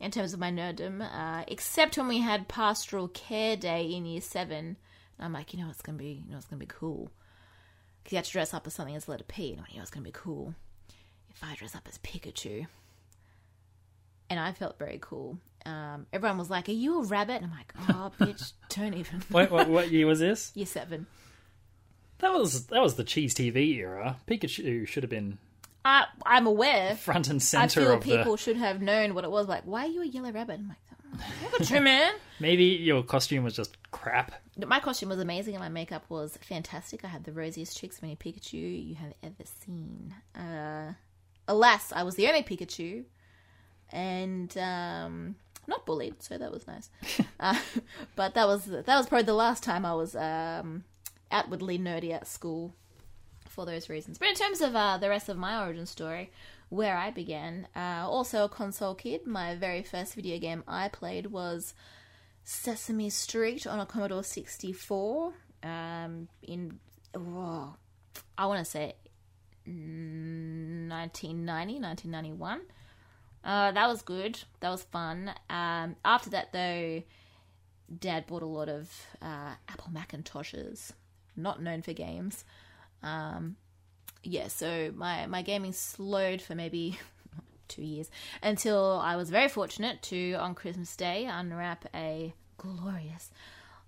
in 0.00 0.10
terms 0.12 0.32
of 0.32 0.40
my 0.40 0.50
nerddom, 0.50 1.02
uh, 1.02 1.44
except 1.48 1.98
when 1.98 2.08
we 2.08 2.18
had 2.20 2.48
Pastoral 2.48 3.08
Care 3.08 3.56
Day 3.56 3.84
in 3.86 4.06
year 4.06 4.20
seven. 4.20 4.76
I'm 5.18 5.32
like, 5.32 5.52
you 5.52 5.60
know 5.60 5.66
what's 5.66 5.82
going 5.82 5.98
to 5.98 6.02
be, 6.02 6.22
you 6.24 6.30
know 6.30 6.36
what's 6.36 6.46
going 6.46 6.58
to 6.60 6.66
be 6.66 6.72
cool? 6.72 7.10
Because 8.04 8.12
you 8.12 8.16
had 8.16 8.24
to 8.26 8.32
dress 8.32 8.54
up 8.54 8.66
as 8.66 8.74
something 8.74 8.94
as 8.94 9.08
a 9.08 9.10
letter 9.10 9.24
P. 9.24 9.52
And 9.52 9.62
I 9.62 9.64
you 9.70 9.76
know 9.76 9.80
what's 9.80 9.90
going 9.90 10.04
to 10.04 10.08
be 10.08 10.12
cool? 10.12 10.54
If 11.30 11.42
I 11.42 11.54
dress 11.56 11.74
up 11.74 11.88
as 11.88 11.98
Pikachu. 11.98 12.66
And 14.30 14.38
I 14.38 14.52
felt 14.52 14.78
very 14.78 14.98
cool. 15.00 15.38
Um, 15.66 16.06
everyone 16.12 16.38
was 16.38 16.50
like, 16.50 16.68
are 16.68 16.72
you 16.72 17.00
a 17.00 17.04
rabbit? 17.04 17.42
And 17.42 17.46
I'm 17.46 17.50
like, 17.50 17.72
oh, 17.88 18.12
bitch, 18.24 18.52
don't 18.68 18.94
even. 18.94 19.22
Wait, 19.30 19.50
what, 19.50 19.68
what 19.68 19.90
year 19.90 20.06
was 20.06 20.20
this? 20.20 20.52
Year 20.54 20.66
seven. 20.66 21.06
That 22.18 22.32
was 22.32 22.66
that 22.66 22.80
was 22.80 22.94
the 22.94 23.04
Cheez 23.04 23.32
TV 23.32 23.76
era. 23.76 24.16
Pikachu 24.28 24.86
should 24.86 25.02
have 25.02 25.10
been 25.10 25.38
I, 25.84 26.06
I'm 26.24 26.46
aware. 26.46 26.96
front 26.96 27.28
and 27.28 27.36
I 27.36 27.40
center 27.40 27.80
feel 27.82 27.92
of 27.92 28.02
people 28.02 28.32
the. 28.32 28.38
should 28.38 28.56
have 28.56 28.80
known 28.80 29.14
what 29.14 29.24
it 29.24 29.30
was. 29.30 29.46
Like, 29.46 29.64
why 29.64 29.84
are 29.84 29.88
you 29.88 30.02
a 30.02 30.06
yellow 30.06 30.32
rabbit? 30.32 30.60
I'm 30.60 30.68
like, 30.68 30.78
oh, 31.60 31.76
at 31.76 31.82
man. 31.82 32.14
Maybe 32.40 32.64
your 32.64 33.02
costume 33.02 33.44
was 33.44 33.54
just 33.54 33.76
crap. 33.90 34.32
My 34.66 34.80
costume 34.80 35.10
was 35.10 35.20
amazing 35.20 35.54
and 35.54 35.62
my 35.62 35.68
makeup 35.68 36.04
was 36.08 36.36
fantastic. 36.42 37.04
I 37.04 37.08
had 37.08 37.24
the 37.24 37.32
rosiest 37.32 37.78
cheeks 37.78 37.98
of 37.98 38.04
any 38.04 38.16
Pikachu 38.16 38.88
you 38.88 38.94
have 38.96 39.14
ever 39.22 39.44
seen. 39.44 40.14
Uh, 40.34 40.94
alas, 41.46 41.92
I 41.92 42.02
was 42.02 42.16
the 42.16 42.26
only 42.26 42.42
Pikachu 42.42 43.04
and 43.92 44.56
um, 44.58 45.36
not 45.66 45.86
bullied, 45.86 46.22
so 46.22 46.36
that 46.36 46.50
was 46.50 46.66
nice. 46.66 46.90
uh, 47.40 47.58
but 48.16 48.34
that 48.34 48.46
was 48.46 48.64
that 48.66 48.86
was 48.86 49.06
probably 49.06 49.26
the 49.26 49.34
last 49.34 49.62
time 49.62 49.86
I 49.86 49.94
was 49.94 50.16
um, 50.16 50.84
outwardly 51.30 51.78
nerdy 51.78 52.12
at 52.12 52.26
school 52.26 52.74
for 53.48 53.64
those 53.64 53.88
reasons. 53.88 54.18
But 54.18 54.28
in 54.28 54.34
terms 54.34 54.60
of 54.60 54.74
uh, 54.74 54.98
the 54.98 55.08
rest 55.08 55.28
of 55.28 55.36
my 55.36 55.64
origin 55.64 55.86
story, 55.86 56.30
where 56.68 56.96
I 56.96 57.10
began, 57.10 57.68
uh, 57.76 58.06
also 58.08 58.44
a 58.44 58.48
console 58.48 58.94
kid, 58.94 59.26
my 59.26 59.54
very 59.54 59.82
first 59.82 60.14
video 60.14 60.38
game 60.38 60.64
I 60.66 60.88
played 60.88 61.26
was 61.26 61.74
Sesame 62.44 63.10
Street 63.10 63.66
on 63.66 63.80
a 63.80 63.86
Commodore 63.86 64.22
64 64.22 65.32
um, 65.62 66.28
in, 66.42 66.78
oh, 67.14 67.74
I 68.36 68.46
want 68.46 68.64
to 68.64 68.70
say 68.70 68.94
mm, 69.66 70.88
1990, 70.88 71.80
1991. 71.80 72.60
Uh, 73.42 73.72
that 73.72 73.88
was 73.88 74.02
good. 74.02 74.38
That 74.60 74.70
was 74.70 74.82
fun. 74.84 75.32
Um, 75.50 75.96
after 76.04 76.30
that, 76.30 76.52
though, 76.52 77.02
Dad 77.98 78.26
bought 78.26 78.42
a 78.42 78.46
lot 78.46 78.68
of 78.68 78.90
uh, 79.20 79.54
Apple 79.68 79.90
Macintoshes, 79.92 80.92
not 81.36 81.62
known 81.62 81.82
for 81.82 81.92
games. 81.92 82.44
Um, 83.02 83.56
yeah, 84.22 84.48
so 84.48 84.92
my, 84.94 85.26
my 85.26 85.42
gaming 85.42 85.72
slowed 85.72 86.40
for 86.40 86.54
maybe 86.54 86.98
two 87.68 87.82
years 87.82 88.10
until 88.42 89.00
I 89.02 89.16
was 89.16 89.30
very 89.30 89.48
fortunate 89.48 90.02
to, 90.04 90.34
on 90.34 90.54
Christmas 90.54 90.94
Day, 90.96 91.26
unwrap 91.26 91.86
a 91.94 92.34
glorious 92.56 93.30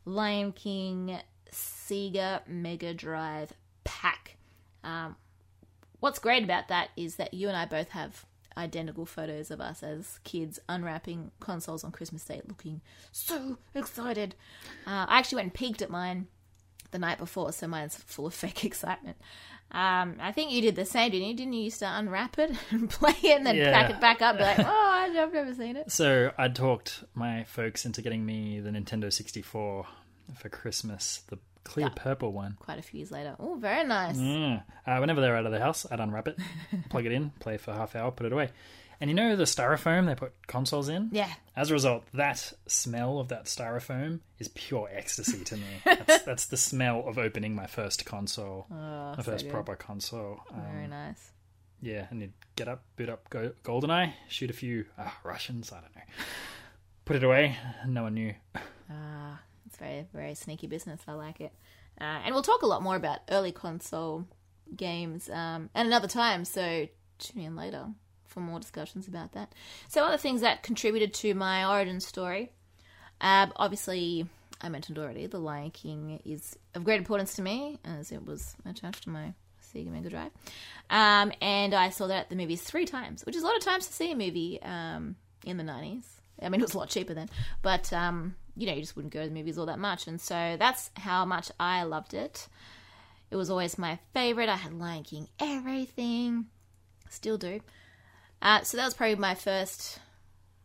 Lion 0.05 0.53
King 0.53 1.19
Sega 1.51 2.47
Mega 2.47 2.95
Drive 2.95 3.53
pack. 3.85 4.37
Um, 4.85 5.17
what's 6.01 6.19
great 6.19 6.45
about 6.45 6.69
that 6.69 6.91
is 6.97 7.17
that 7.17 7.35
you 7.35 7.49
and 7.49 7.57
I 7.57 7.67
both 7.67 7.91
have 7.91 8.25
identical 8.57 9.05
photos 9.05 9.51
of 9.51 9.61
us 9.61 9.83
as 9.83 10.19
kids 10.25 10.59
unwrapping 10.69 11.31
consoles 11.41 11.85
on 11.85 11.93
Christmas 11.93 12.25
Day, 12.25 12.41
looking 12.47 12.81
so 13.13 13.59
excited. 13.75 14.35
Uh, 14.87 15.07
I 15.09 15.19
actually 15.19 15.37
went 15.37 15.47
and 15.47 15.55
peeked 15.55 15.83
at 15.83 15.91
mine 15.91 16.29
the 16.91 16.99
night 16.99 17.19
before, 17.19 17.53
so 17.53 17.67
mine's 17.67 17.97
full 17.97 18.27
of 18.27 18.35
fake 18.35 18.65
excitement. 18.65 19.17
Um, 19.73 20.17
I 20.21 20.33
think 20.33 20.53
you 20.53 20.63
did 20.63 20.77
the 20.77 20.85
same, 20.85 21.11
didn't 21.11 21.29
you? 21.29 21.35
Didn't 21.35 21.53
you 21.53 21.65
used 21.65 21.81
to 21.81 21.87
unwrap 21.99 22.39
it 22.39 22.53
and 22.71 22.89
play 22.89 23.15
it 23.23 23.37
and 23.37 23.47
then 23.47 23.57
Yeah. 23.57 23.73
pack 23.73 23.91
it 23.91 24.01
back 24.01 24.23
up? 24.23 24.39
Be 24.39 24.45
like, 24.45 24.59
oh, 24.61 24.65
I've 25.17 25.33
never 25.33 25.55
seen 25.55 25.77
it. 25.77 25.91
So 25.91 26.33
I 26.39 26.49
talked 26.49 27.05
my 27.15 27.45
folks 27.45 27.85
into 27.85 28.01
getting 28.03 28.25
me 28.25 28.61
the 28.61 28.71
Nintendo 28.71 29.13
64 29.13 29.87
for 30.35 30.49
Christmas, 30.49 31.23
the 31.29 31.39
clear 31.65 31.91
purple 31.91 32.33
one. 32.33 32.57
Quite 32.61 32.79
a 32.79 32.83
few 32.83 32.99
years 32.99 33.11
later. 33.11 33.35
Oh, 33.41 33.57
very 33.57 33.85
nice. 33.85 34.17
Yeah. 34.17 34.61
Uh, 34.87 34.99
whenever 34.99 35.21
they're 35.21 35.37
out 35.37 35.47
of 35.47 35.53
the 35.53 35.59
house, 35.61 35.85
I'd 35.91 36.01
unwrap 36.01 36.29
it, 36.29 36.39
plug 36.89 37.05
it 37.07 37.13
in, 37.13 37.31
play 37.41 37.57
for 37.57 37.73
half 37.73 37.97
hour, 37.97 38.11
put 38.13 38.27
it 38.27 38.33
away. 38.33 38.51
And 39.01 39.11
you 39.11 39.15
know 39.15 39.37
the 39.37 39.45
styrofoam 39.45 40.07
they 40.07 40.15
put 40.15 40.33
consoles 40.47 40.89
in? 40.89 41.11
Yeah. 41.13 41.31
As 41.55 41.71
a 41.71 41.75
result, 41.75 42.05
that 42.15 42.53
smell 42.67 43.19
of 43.19 43.29
that 43.29 43.45
styrofoam 43.45 44.21
is 44.39 44.49
pure 44.49 44.89
ecstasy 44.93 45.45
to 45.45 45.57
me. 45.57 45.67
That's, 45.85 46.23
that's 46.25 46.47
the 46.47 46.57
smell 46.57 47.05
of 47.07 47.19
opening 47.19 47.55
my 47.55 47.67
first 47.67 48.05
console, 48.07 48.67
my 48.71 49.17
first 49.23 49.45
good. 49.45 49.53
proper 49.53 49.77
console. 49.77 50.41
Um, 50.53 50.63
Very 50.73 50.89
nice. 50.89 51.31
yeah, 51.81 52.07
and 52.11 52.21
you'd 52.21 52.33
get 52.57 52.69
up, 52.69 52.85
boot 52.97 53.09
up 53.09 53.29
Go- 53.31 53.53
GoldenEye, 53.65 54.13
shoot 54.29 54.51
a 54.51 54.55
few 54.55 54.87
uh, 54.99 55.11
Russians, 55.25 55.73
I 55.73 55.81
don't 55.81 55.95
know. 55.95 56.03
Put 57.05 57.17
it 57.17 57.25
away, 57.25 57.57
no 57.87 58.05
one 58.05 58.15
knew. 58.15 58.35
Ah 58.91 59.41
it's 59.77 59.77
very, 59.77 60.07
very 60.15 60.35
sneaky 60.35 60.67
business. 60.67 61.01
I 61.07 61.13
like 61.13 61.41
it. 61.41 61.53
Uh, 62.01 62.05
and 62.25 62.35
we'll 62.35 62.43
talk 62.43 62.63
a 62.63 62.67
lot 62.67 62.83
more 62.83 62.97
about 62.97 63.21
early 63.31 63.53
console 63.53 64.27
games 64.75 65.29
um, 65.31 65.71
at 65.75 65.87
another 65.87 66.09
time, 66.09 66.45
so 66.45 66.89
tune 67.19 67.43
in 67.43 67.57
later 67.57 67.87
for 68.37 68.41
more 68.41 68.61
discussions 68.61 69.09
about 69.09 69.33
that. 69.33 69.51
So, 69.89 70.05
other 70.05 70.19
things 70.19 70.43
that 70.43 70.63
contributed 70.63 71.15
to 71.15 71.33
my 71.33 71.65
origin 71.65 72.01
story. 72.01 72.51
Uh, 73.19 73.47
obviously, 73.57 74.27
I 74.61 74.69
mentioned 74.69 74.99
already, 74.99 75.27
The 75.27 75.39
Lion 75.39 75.71
King 75.71 76.21
is 76.23 76.55
of 76.75 76.85
great 76.85 76.99
importance 76.99 77.35
to 77.37 77.43
me 77.43 77.79
as 77.83 78.13
it 78.13 78.27
was 78.27 78.55
attached 78.67 79.05
to 79.05 79.09
my 79.09 79.33
Sega 79.75 79.87
Mega 79.87 80.11
Drive. 80.11 80.33
Um, 80.91 81.33
and 81.41 81.73
I 81.73 81.89
saw 81.89 82.09
that 82.09 82.25
at 82.25 82.29
the 82.29 82.37
movies 82.37 82.61
three 82.61 82.85
times, 82.85 83.25
which 83.25 83.37
is 83.37 83.43
a 83.43 83.47
lot 83.47 83.57
of 83.57 83.65
times 83.65 83.87
to 83.87 83.93
see 83.95 84.13
a 84.13 84.15
movie 84.15 84.61
um, 84.61 85.17
in 85.47 85.57
the 85.57 85.65
90s. 85.65 86.05
I 86.43 86.51
mean, 86.51 86.61
it 86.61 86.65
was 86.65 86.75
a 86.75 86.79
lot 86.79 86.91
cheaper 86.91 87.15
then, 87.15 87.31
but 87.63 87.91
um, 87.95 88.35
you 88.55 88.67
know, 88.67 88.75
you 88.75 88.83
just 88.83 88.97
wouldn't 88.97 89.15
go 89.15 89.23
to 89.23 89.29
the 89.29 89.35
movies 89.35 89.57
all 89.57 89.65
that 89.65 89.79
much. 89.79 90.07
And 90.07 90.21
so 90.21 90.57
that's 90.59 90.91
how 90.99 91.25
much 91.25 91.51
I 91.59 91.85
loved 91.85 92.13
it. 92.13 92.49
It 93.31 93.37
was 93.37 93.49
always 93.49 93.79
my 93.79 93.99
favorite. 94.13 94.51
I 94.51 94.57
had 94.57 94.75
Lion 94.75 95.05
King 95.05 95.29
everything, 95.41 96.49
still 97.09 97.39
do. 97.39 97.61
Uh, 98.43 98.63
so 98.63 98.77
that 98.77 98.85
was 98.85 98.95
probably 98.95 99.17
my 99.17 99.35
first, 99.35 99.99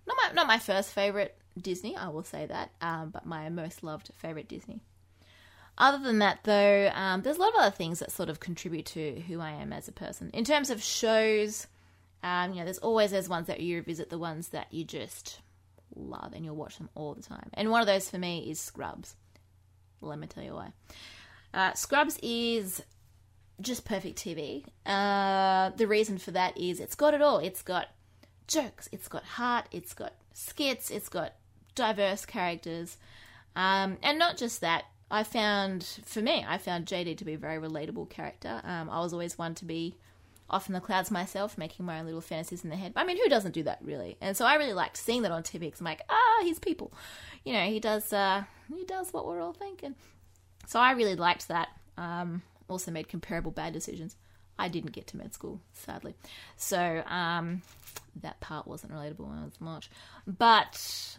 not 0.07 0.17
my 0.21 0.33
not 0.33 0.47
my 0.47 0.59
first 0.59 0.91
favorite 0.91 1.37
Disney. 1.59 1.95
I 1.95 2.09
will 2.09 2.23
say 2.23 2.45
that, 2.45 2.71
um, 2.81 3.09
but 3.09 3.25
my 3.25 3.49
most 3.49 3.83
loved 3.83 4.11
favorite 4.17 4.47
Disney. 4.47 4.81
Other 5.77 6.03
than 6.03 6.19
that, 6.19 6.39
though, 6.43 6.91
um, 6.93 7.21
there's 7.21 7.37
a 7.37 7.39
lot 7.39 7.55
of 7.55 7.61
other 7.61 7.75
things 7.75 7.99
that 7.99 8.11
sort 8.11 8.29
of 8.29 8.39
contribute 8.39 8.85
to 8.87 9.21
who 9.27 9.39
I 9.39 9.51
am 9.51 9.73
as 9.73 9.87
a 9.87 9.93
person. 9.93 10.29
In 10.33 10.43
terms 10.43 10.69
of 10.69 10.83
shows, 10.83 11.65
um, 12.23 12.51
you 12.51 12.59
know, 12.59 12.65
there's 12.65 12.77
always 12.77 13.11
those 13.11 13.29
ones 13.29 13.47
that 13.47 13.61
you 13.61 13.77
revisit, 13.77 14.09
the 14.09 14.19
ones 14.19 14.49
that 14.49 14.71
you 14.71 14.83
just 14.83 15.39
love, 15.95 16.33
and 16.33 16.45
you'll 16.45 16.55
watch 16.55 16.77
them 16.77 16.89
all 16.93 17.13
the 17.15 17.23
time. 17.23 17.49
And 17.53 17.71
one 17.71 17.81
of 17.81 17.87
those 17.87 18.09
for 18.09 18.17
me 18.17 18.49
is 18.49 18.59
Scrubs. 18.59 19.15
Let 20.01 20.19
me 20.19 20.27
tell 20.27 20.43
you 20.43 20.53
why. 20.53 20.71
Uh, 21.53 21.73
Scrubs 21.73 22.19
is 22.21 22.83
just 23.61 23.85
perfect 23.85 24.17
TV. 24.17 24.65
Uh, 24.85 25.71
the 25.75 25.87
reason 25.87 26.17
for 26.17 26.31
that 26.31 26.57
is 26.57 26.79
it's 26.79 26.95
got 26.95 27.13
it 27.13 27.21
all. 27.21 27.39
It's 27.39 27.61
got 27.61 27.87
jokes, 28.47 28.89
it's 28.91 29.07
got 29.07 29.23
heart, 29.23 29.67
it's 29.71 29.93
got 29.93 30.13
skits, 30.33 30.89
it's 30.89 31.09
got 31.09 31.33
diverse 31.75 32.25
characters. 32.25 32.97
Um, 33.55 33.97
and 34.01 34.17
not 34.19 34.37
just 34.37 34.61
that, 34.61 34.85
I 35.09 35.23
found, 35.23 35.99
for 36.05 36.21
me, 36.21 36.45
I 36.47 36.57
found 36.57 36.85
JD 36.85 37.17
to 37.17 37.25
be 37.25 37.33
a 37.33 37.37
very 37.37 37.57
relatable 37.57 38.09
character. 38.09 38.61
Um, 38.63 38.89
I 38.89 38.99
was 39.01 39.11
always 39.11 39.37
one 39.37 39.55
to 39.55 39.65
be 39.65 39.97
off 40.49 40.67
in 40.67 40.73
the 40.73 40.79
clouds 40.79 41.11
myself, 41.11 41.57
making 41.57 41.85
my 41.85 41.99
own 41.99 42.05
little 42.05 42.21
fantasies 42.21 42.63
in 42.63 42.69
the 42.69 42.75
head. 42.75 42.93
I 42.95 43.03
mean, 43.03 43.17
who 43.17 43.29
doesn't 43.29 43.53
do 43.53 43.63
that 43.63 43.79
really? 43.81 44.17
And 44.21 44.35
so 44.35 44.45
I 44.45 44.55
really 44.55 44.73
liked 44.73 44.97
seeing 44.97 45.21
that 45.23 45.31
on 45.31 45.43
TV 45.43 45.61
because 45.61 45.79
I'm 45.79 45.85
like, 45.85 46.03
ah, 46.09 46.39
he's 46.43 46.59
people. 46.59 46.93
You 47.43 47.53
know, 47.53 47.65
he 47.65 47.79
does, 47.79 48.11
uh, 48.13 48.43
he 48.73 48.85
does 48.85 49.11
what 49.13 49.25
we're 49.25 49.41
all 49.41 49.53
thinking. 49.53 49.95
So 50.67 50.79
I 50.79 50.91
really 50.91 51.15
liked 51.15 51.47
that. 51.47 51.69
Um, 51.97 52.41
also 52.71 52.91
made 52.91 53.09
comparable 53.09 53.51
bad 53.51 53.73
decisions. 53.73 54.15
I 54.57 54.67
didn't 54.67 54.91
get 54.91 55.07
to 55.07 55.17
med 55.17 55.33
school, 55.33 55.59
sadly. 55.73 56.15
So 56.57 57.03
um, 57.07 57.61
that 58.21 58.39
part 58.39 58.67
wasn't 58.67 58.93
relatable 58.93 59.47
as 59.47 59.59
much. 59.59 59.89
But 60.27 61.17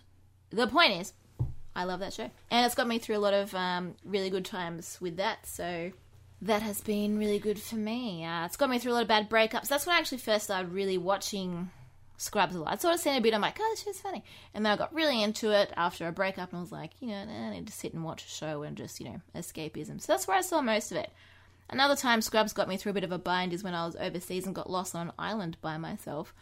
the 0.50 0.66
point 0.66 1.00
is, 1.00 1.12
I 1.74 1.84
love 1.84 2.00
that 2.00 2.12
show. 2.12 2.30
And 2.50 2.66
it's 2.66 2.74
got 2.74 2.86
me 2.86 2.98
through 2.98 3.16
a 3.16 3.18
lot 3.18 3.34
of 3.34 3.54
um, 3.54 3.94
really 4.04 4.30
good 4.30 4.44
times 4.44 4.98
with 5.00 5.16
that. 5.16 5.46
So 5.46 5.92
that 6.42 6.62
has 6.62 6.80
been 6.80 7.18
really 7.18 7.38
good 7.38 7.58
for 7.58 7.76
me. 7.76 8.24
Uh, 8.24 8.46
it's 8.46 8.56
got 8.56 8.70
me 8.70 8.78
through 8.78 8.92
a 8.92 8.94
lot 8.94 9.02
of 9.02 9.08
bad 9.08 9.30
breakups. 9.30 9.68
That's 9.68 9.86
when 9.86 9.96
I 9.96 9.98
actually 9.98 10.18
first 10.18 10.44
started 10.44 10.72
really 10.72 10.98
watching 10.98 11.70
Scrubs 12.18 12.54
a 12.54 12.60
lot. 12.60 12.72
I'd 12.72 12.80
sort 12.80 12.94
of 12.94 13.00
seen 13.00 13.16
a 13.16 13.20
bit, 13.20 13.34
I'm 13.34 13.40
like, 13.40 13.58
oh, 13.60 13.68
this 13.72 13.82
show's 13.82 14.00
funny. 14.00 14.22
And 14.54 14.64
then 14.64 14.72
I 14.72 14.76
got 14.76 14.94
really 14.94 15.20
into 15.20 15.50
it 15.50 15.72
after 15.76 16.06
a 16.06 16.12
breakup, 16.12 16.50
and 16.50 16.58
I 16.58 16.60
was 16.60 16.70
like, 16.70 16.92
you 17.00 17.08
know, 17.08 17.14
I 17.14 17.50
need 17.50 17.66
to 17.66 17.72
sit 17.72 17.94
and 17.94 18.04
watch 18.04 18.24
a 18.24 18.28
show 18.28 18.62
and 18.62 18.76
just, 18.76 19.00
you 19.00 19.06
know, 19.06 19.20
escapism. 19.34 20.00
So 20.00 20.12
that's 20.12 20.28
where 20.28 20.36
I 20.36 20.42
saw 20.42 20.60
most 20.60 20.92
of 20.92 20.98
it. 20.98 21.10
Another 21.72 21.96
time 21.96 22.20
Scrubs 22.20 22.52
got 22.52 22.68
me 22.68 22.76
through 22.76 22.90
a 22.90 22.94
bit 22.94 23.02
of 23.04 23.12
a 23.12 23.18
bind 23.18 23.54
is 23.54 23.64
when 23.64 23.74
I 23.74 23.86
was 23.86 23.96
overseas 23.96 24.44
and 24.44 24.54
got 24.54 24.70
lost 24.70 24.94
on 24.94 25.08
an 25.08 25.12
island 25.18 25.56
by 25.62 25.78
myself. 25.78 26.34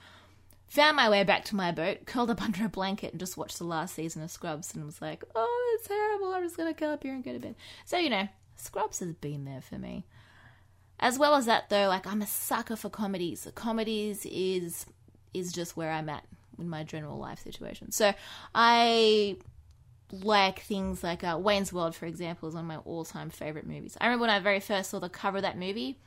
Found 0.71 0.97
my 0.97 1.09
way 1.09 1.23
back 1.23 1.45
to 1.47 1.57
my 1.57 1.71
boat, 1.71 2.05
curled 2.05 2.31
up 2.31 2.43
under 2.43 2.64
a 2.64 2.69
blanket, 2.69 3.12
and 3.12 3.21
just 3.21 3.37
watched 3.37 3.59
the 3.59 3.64
last 3.64 3.95
season 3.95 4.23
of 4.23 4.31
Scrubs 4.31 4.75
and 4.75 4.85
was 4.85 5.01
like, 5.01 5.23
oh, 5.37 5.77
that's 5.77 5.88
terrible. 5.88 6.35
I'm 6.35 6.43
just 6.43 6.57
going 6.57 6.73
to 6.73 6.79
curl 6.79 6.93
up 6.93 7.03
here 7.05 7.14
and 7.14 7.25
go 7.25 7.33
to 7.33 7.38
bed. 7.38 7.55
So, 7.85 7.97
you 7.97 8.11
know, 8.11 8.29
Scrubs 8.57 8.99
has 8.99 9.14
been 9.14 9.45
there 9.45 9.61
for 9.61 9.79
me. 9.79 10.05
As 10.99 11.19
well 11.19 11.35
as 11.37 11.47
that, 11.47 11.71
though, 11.71 11.88
like 11.88 12.07
I'm 12.07 12.23
a 12.23 12.27
sucker 12.27 12.77
for 12.77 12.90
comedies. 12.90 13.49
Comedies 13.55 14.27
is 14.27 14.85
is 15.33 15.53
just 15.53 15.77
where 15.77 15.93
I'm 15.93 16.09
at 16.09 16.25
in 16.59 16.69
my 16.69 16.85
general 16.85 17.16
life 17.19 17.38
situation. 17.38 17.93
So 17.93 18.12
I 18.55 19.37
like 20.12 20.61
things 20.61 21.03
like 21.03 21.25
uh, 21.25 21.38
Wayne's 21.40 21.73
World, 21.73 21.94
for 21.94 22.07
example, 22.07 22.49
is 22.49 22.55
one 22.55 22.64
of 22.64 22.68
my 22.68 22.79
all 22.79 23.05
time 23.05 23.31
favorite 23.31 23.66
movies. 23.66 23.96
I 24.01 24.07
remember 24.07 24.23
when 24.23 24.31
I 24.31 24.38
very 24.38 24.61
first 24.61 24.90
saw 24.90 24.99
the 24.99 25.09
cover 25.09 25.38
of 25.38 25.42
that 25.42 25.59
movie. 25.59 25.99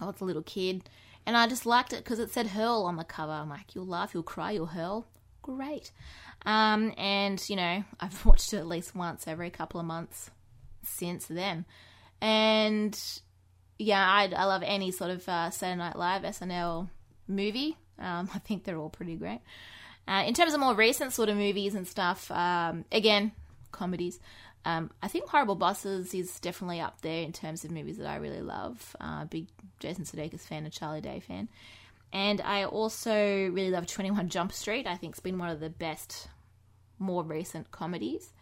I 0.00 0.06
was 0.06 0.20
a 0.20 0.24
little 0.24 0.42
kid, 0.42 0.88
and 1.26 1.36
I 1.36 1.46
just 1.46 1.66
liked 1.66 1.92
it 1.92 2.04
because 2.04 2.18
it 2.18 2.30
said 2.30 2.48
"hurl" 2.48 2.84
on 2.84 2.96
the 2.96 3.04
cover. 3.04 3.32
I'm 3.32 3.48
like, 3.50 3.74
you'll 3.74 3.86
laugh, 3.86 4.14
you'll 4.14 4.22
cry, 4.22 4.52
you'll 4.52 4.66
hurl. 4.66 5.06
Great. 5.42 5.90
Um, 6.46 6.92
and 6.96 7.42
you 7.48 7.56
know, 7.56 7.84
I've 8.00 8.24
watched 8.24 8.52
it 8.52 8.58
at 8.58 8.66
least 8.66 8.94
once 8.94 9.26
every 9.26 9.50
couple 9.50 9.80
of 9.80 9.86
months 9.86 10.30
since 10.82 11.26
then. 11.26 11.64
And 12.20 12.98
yeah, 13.78 14.06
I, 14.06 14.30
I 14.36 14.44
love 14.44 14.62
any 14.64 14.90
sort 14.90 15.10
of 15.10 15.28
uh, 15.28 15.50
Saturday 15.50 15.78
Night 15.78 15.96
Live 15.96 16.22
SNL 16.22 16.88
movie. 17.26 17.76
Um, 17.98 18.28
I 18.34 18.38
think 18.38 18.64
they're 18.64 18.78
all 18.78 18.90
pretty 18.90 19.16
great. 19.16 19.40
Uh, 20.08 20.24
in 20.26 20.34
terms 20.34 20.54
of 20.54 20.60
more 20.60 20.74
recent 20.74 21.12
sort 21.12 21.28
of 21.28 21.36
movies 21.36 21.74
and 21.74 21.86
stuff, 21.86 22.30
um, 22.30 22.84
again, 22.90 23.32
comedies. 23.70 24.18
Um, 24.64 24.90
I 25.02 25.08
think 25.08 25.28
Horrible 25.28 25.54
Bosses 25.54 26.12
is 26.12 26.38
definitely 26.40 26.80
up 26.80 27.00
there 27.00 27.22
in 27.22 27.32
terms 27.32 27.64
of 27.64 27.70
movies 27.70 27.96
that 27.98 28.06
I 28.06 28.16
really 28.16 28.42
love. 28.42 28.94
Uh, 29.00 29.24
big 29.24 29.46
Jason 29.78 30.04
Sudeikis 30.04 30.40
fan 30.40 30.64
and 30.64 30.72
Charlie 30.72 31.00
Day 31.00 31.20
fan. 31.20 31.48
And 32.12 32.40
I 32.40 32.64
also 32.64 33.14
really 33.14 33.70
love 33.70 33.86
21 33.86 34.28
Jump 34.28 34.52
Street. 34.52 34.86
I 34.86 34.96
think 34.96 35.12
it's 35.12 35.20
been 35.20 35.38
one 35.38 35.48
of 35.48 35.60
the 35.60 35.70
best, 35.70 36.28
more 36.98 37.22
recent 37.22 37.70
comedies. 37.70 38.32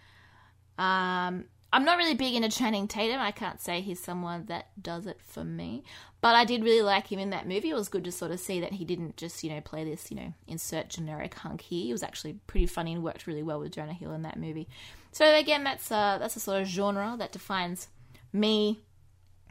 Um, 0.78 1.44
I'm 1.72 1.84
not 1.84 1.98
really 1.98 2.14
big 2.14 2.34
into 2.34 2.48
Channing 2.48 2.88
Tatum. 2.88 3.20
I 3.20 3.30
can't 3.30 3.60
say 3.60 3.80
he's 3.80 4.00
someone 4.00 4.46
that 4.46 4.68
does 4.80 5.06
it 5.06 5.20
for 5.20 5.44
me. 5.44 5.84
But 6.20 6.34
I 6.34 6.44
did 6.44 6.64
really 6.64 6.82
like 6.82 7.12
him 7.12 7.18
in 7.18 7.30
that 7.30 7.46
movie. 7.46 7.70
It 7.70 7.74
was 7.74 7.88
good 7.88 8.04
to 8.04 8.12
sort 8.12 8.30
of 8.32 8.40
see 8.40 8.60
that 8.60 8.72
he 8.72 8.84
didn't 8.84 9.16
just, 9.16 9.44
you 9.44 9.50
know, 9.50 9.60
play 9.60 9.84
this, 9.84 10.10
you 10.10 10.16
know, 10.16 10.32
insert 10.46 10.88
generic 10.88 11.34
hunk 11.34 11.60
here. 11.60 11.84
He 11.84 11.92
was 11.92 12.02
actually 12.02 12.38
pretty 12.46 12.66
funny 12.66 12.94
and 12.94 13.04
worked 13.04 13.26
really 13.26 13.42
well 13.42 13.60
with 13.60 13.72
Jonah 13.72 13.92
Hill 13.92 14.12
in 14.12 14.22
that 14.22 14.38
movie. 14.38 14.66
So 15.12 15.34
again, 15.36 15.62
that's 15.62 15.92
uh, 15.92 16.18
that's 16.18 16.36
a 16.36 16.40
sort 16.40 16.62
of 16.62 16.68
genre 16.68 17.16
that 17.18 17.32
defines 17.32 17.88
me 18.32 18.80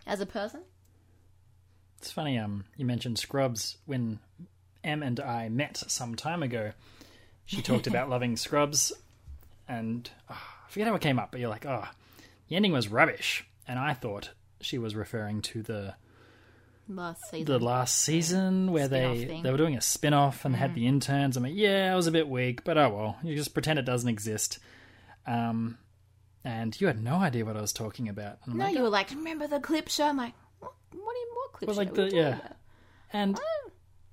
as 0.05 0.19
a 0.19 0.25
person. 0.25 0.61
It's 1.99 2.11
funny. 2.11 2.37
Um, 2.37 2.65
you 2.75 2.85
mentioned 2.85 3.19
Scrubs 3.19 3.77
when 3.85 4.19
M 4.83 5.03
and 5.03 5.19
I 5.19 5.49
met 5.49 5.77
some 5.77 6.15
time 6.15 6.43
ago. 6.43 6.73
She 7.45 7.61
talked 7.61 7.87
about 7.87 8.09
loving 8.09 8.37
Scrubs, 8.37 8.91
and 9.67 10.09
oh, 10.29 10.33
I 10.67 10.69
forget 10.71 10.87
how 10.87 10.95
it 10.95 11.01
came 11.01 11.19
up. 11.19 11.31
But 11.31 11.39
you're 11.39 11.49
like, 11.49 11.65
oh, 11.65 11.87
the 12.47 12.55
ending 12.55 12.71
was 12.71 12.87
rubbish, 12.89 13.45
and 13.67 13.77
I 13.79 13.93
thought 13.93 14.31
she 14.61 14.77
was 14.77 14.95
referring 14.95 15.41
to 15.43 15.61
the 15.63 15.95
Last 16.89 17.29
season. 17.29 17.45
the 17.45 17.59
last 17.59 17.95
season 18.01 18.71
where 18.71 18.85
Spin-off 18.85 19.17
they 19.17 19.25
thing. 19.25 19.39
Mm. 19.41 19.43
they 19.43 19.51
were 19.51 19.57
doing 19.57 19.75
a 19.75 19.81
spin 19.81 20.13
off 20.13 20.45
and 20.45 20.55
they 20.55 20.59
had 20.59 20.73
the 20.73 20.87
interns. 20.87 21.35
I'm 21.35 21.43
like, 21.43 21.51
yeah, 21.53 21.91
it 21.91 21.95
was 21.97 22.07
a 22.07 22.11
bit 22.11 22.29
weak, 22.29 22.63
but 22.63 22.77
oh 22.77 22.89
well. 22.89 23.17
You 23.23 23.35
just 23.35 23.53
pretend 23.53 23.77
it 23.77 23.83
doesn't 23.85 24.07
exist. 24.07 24.59
Um, 25.25 25.77
and 26.45 26.79
you 26.79 26.87
had 26.87 27.03
no 27.03 27.15
idea 27.15 27.43
what 27.43 27.57
I 27.57 27.61
was 27.61 27.73
talking 27.73 28.07
about. 28.07 28.37
I'm 28.47 28.55
no, 28.57 28.63
like, 28.65 28.73
you 28.75 28.81
were 28.83 28.89
like, 28.89 29.09
remember 29.09 29.47
the 29.47 29.59
clip 29.59 29.89
show? 29.89 30.05
I'm 30.05 30.15
like, 30.15 30.33
what? 30.59 30.71
What, 30.93 31.13
do 31.13 31.19
you, 31.19 31.27
what 31.33 31.51
clip 31.53 31.67
Well, 31.67 31.75
show? 31.75 31.81
like 31.81 31.93
the- 31.93 32.15
yeah. 32.15 32.27
about? 32.37 32.55
And 33.11 33.39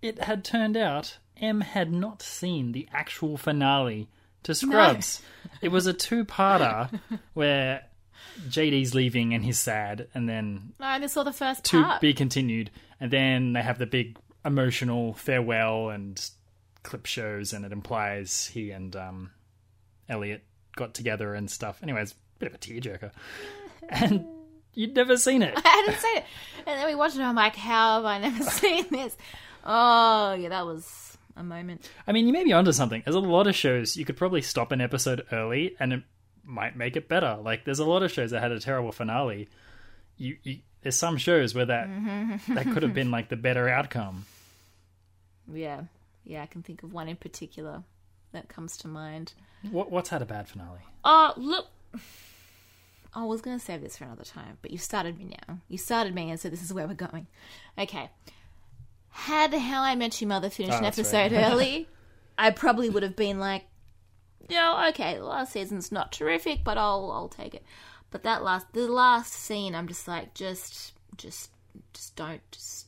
it 0.03 0.19
had 0.25 0.45
turned 0.45 0.77
out 0.77 1.19
M 1.41 1.61
had 1.61 1.93
not 1.93 2.23
seen 2.23 2.73
the 2.73 2.89
actual 2.93 3.37
finale 3.37 4.09
to 4.43 4.53
Scrubs. 4.55 5.23
it 5.63 5.69
was 5.71 5.87
a 5.87 5.93
two 5.93 6.25
parter 6.25 6.91
where 7.35 7.85
JD's 8.49 8.95
leaving 8.95 9.35
and 9.35 9.45
he's 9.45 9.59
sad, 9.59 10.09
and 10.15 10.29
then 10.29 10.73
I 10.81 10.97
only 10.97 11.09
saw 11.09 11.23
the 11.23 11.33
first 11.33 11.65
to 11.67 11.83
part. 11.83 12.01
be 12.01 12.15
continued. 12.15 12.71
And 13.01 13.11
then 13.11 13.53
they 13.53 13.63
have 13.63 13.79
the 13.79 13.87
big 13.87 14.17
emotional 14.45 15.15
farewell 15.15 15.91
and 15.91 16.19
clip 16.83 17.07
shows, 17.07 17.53
and 17.53 17.65
it 17.65 17.73
implies 17.73 18.47
he 18.47 18.71
and 18.71 18.95
um, 18.97 19.31
Elliot 20.09 20.45
got 20.77 20.95
together 20.95 21.35
and 21.35 21.51
stuff. 21.51 21.81
Anyways, 21.83 22.15
bit 22.39 22.49
of 22.49 22.55
a 22.55 22.59
tearjerker. 22.59 23.11
And 23.91 24.25
you'd 24.73 24.97
never 24.97 25.19
seen 25.19 25.43
it. 25.43 25.53
I 25.63 25.69
hadn't 25.69 26.01
seen 26.01 26.17
it. 26.17 26.25
And 26.67 26.79
then 26.81 26.87
we 26.87 26.95
watched 26.95 27.17
it. 27.17 27.21
I'm 27.21 27.35
like, 27.35 27.55
how 27.55 27.97
have 27.97 28.07
I 28.07 28.19
never 28.19 28.43
seen 28.51 28.87
this? 28.91 29.15
Oh, 29.63 30.33
yeah, 30.33 30.49
that 30.49 30.65
was 30.65 31.19
a 31.37 31.43
moment. 31.45 31.89
I 32.07 32.13
mean, 32.13 32.27
you 32.27 32.33
may 32.33 32.45
be 32.45 32.53
onto 32.55 32.73
something. 32.73 33.03
There's 33.05 33.15
a 33.15 33.21
lot 33.21 33.47
of 33.47 33.55
shows 33.55 33.97
you 33.97 34.07
could 34.07 34.17
probably 34.17 34.41
stop 34.41 34.73
an 34.73 34.81
episode 34.81 35.27
early, 35.33 35.77
and 35.79 35.93
it 35.93 36.03
might 36.47 36.77
make 36.77 36.97
it 36.97 37.09
better. 37.09 37.39
Like, 37.43 37.65
there's 37.65 37.79
a 37.79 37.85
lot 37.85 38.03
of 38.03 38.11
shows 38.13 38.31
that 38.33 38.41
had 38.41 38.53
a 38.53 38.61
terrible 38.61 38.93
finale. 38.93 39.49
You, 40.17 40.37
you 40.43 40.59
there's 40.83 40.97
some 40.97 41.17
shows 41.17 41.55
where 41.55 41.67
that 41.67 41.89
that 42.49 42.65
could 42.73 42.83
have 42.83 42.95
been 42.95 43.11
like 43.11 43.29
the 43.29 43.37
better 43.37 43.69
outcome. 43.69 44.27
Yeah, 45.53 45.83
yeah, 46.25 46.43
I 46.43 46.47
can 46.47 46.63
think 46.63 46.83
of 46.83 46.93
one 46.93 47.09
in 47.09 47.17
particular 47.17 47.83
that 48.33 48.49
comes 48.49 48.77
to 48.79 48.89
mind. 48.89 49.33
What, 49.71 49.91
what's 49.91 50.09
had 50.11 50.23
a 50.23 50.27
bad 50.27 50.49
finale? 50.49 50.81
Oh, 51.05 51.33
look. 51.37 51.67
I 53.17 53.25
was 53.25 53.41
going 53.41 53.57
to 53.59 53.65
save 53.65 53.81
this 53.81 53.97
for 53.97 54.05
another 54.05 54.25
time, 54.25 54.59
but 54.61 54.73
you 54.73 54.79
started 54.79 55.17
me 55.19 55.37
now. 55.47 55.59
You 55.69 55.79
started 55.79 56.15
me, 56.15 56.31
and 56.31 56.41
so 56.41 56.49
this 56.51 56.63
is 56.63 56.73
where 56.73 56.87
we're 56.89 56.95
going. 56.95 57.29
Okay. 57.79 58.11
Had 59.11 59.55
How 59.55 59.83
I 59.83 59.95
Met 59.95 60.21
Your 60.21 60.29
Mother 60.29 60.51
finished 60.51 60.75
Oh, 60.75 60.79
an 60.79 60.85
episode 60.85 61.31
right. 61.31 61.45
early, 61.53 61.89
I 62.37 62.51
probably 62.51 62.91
would 62.91 63.05
have 63.05 63.15
been 63.15 63.39
like, 63.39 63.65
yeah, 64.49 64.89
okay, 64.91 65.17
the 65.17 65.25
last 65.25 65.53
season's 65.53 65.91
not 65.93 66.13
terrific, 66.13 66.65
but 66.65 66.79
I'll 66.79 67.11
I'll 67.13 67.29
take 67.29 67.55
it. 67.55 67.65
But 68.11 68.23
that 68.23 68.43
last 68.43 68.73
the 68.73 68.87
last 68.87 69.33
scene, 69.33 69.75
I'm 69.75 69.89
just 69.89 70.07
like, 70.07 70.35
just 70.35 70.93
just 71.17 71.51
just 71.93 72.15
don't 72.17 72.41
just 72.53 72.87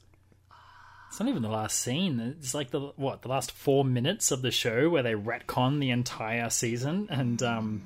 It's 1.09 1.19
not 1.19 1.29
even 1.29 1.42
the 1.42 1.49
last 1.49 1.79
scene. 1.79 2.21
It's 2.38 2.55
like 2.55 2.71
the 2.71 2.92
what 2.97 3.23
the 3.23 3.29
last 3.29 3.51
four 3.53 3.85
minutes 3.85 4.31
of 4.31 4.42
the 4.42 4.51
show 4.51 4.88
where 4.88 5.03
they 5.03 5.14
retcon 5.14 5.81
the 5.81 5.90
entire 5.90 6.51
season 6.51 7.09
and 7.11 7.42
um, 7.42 7.83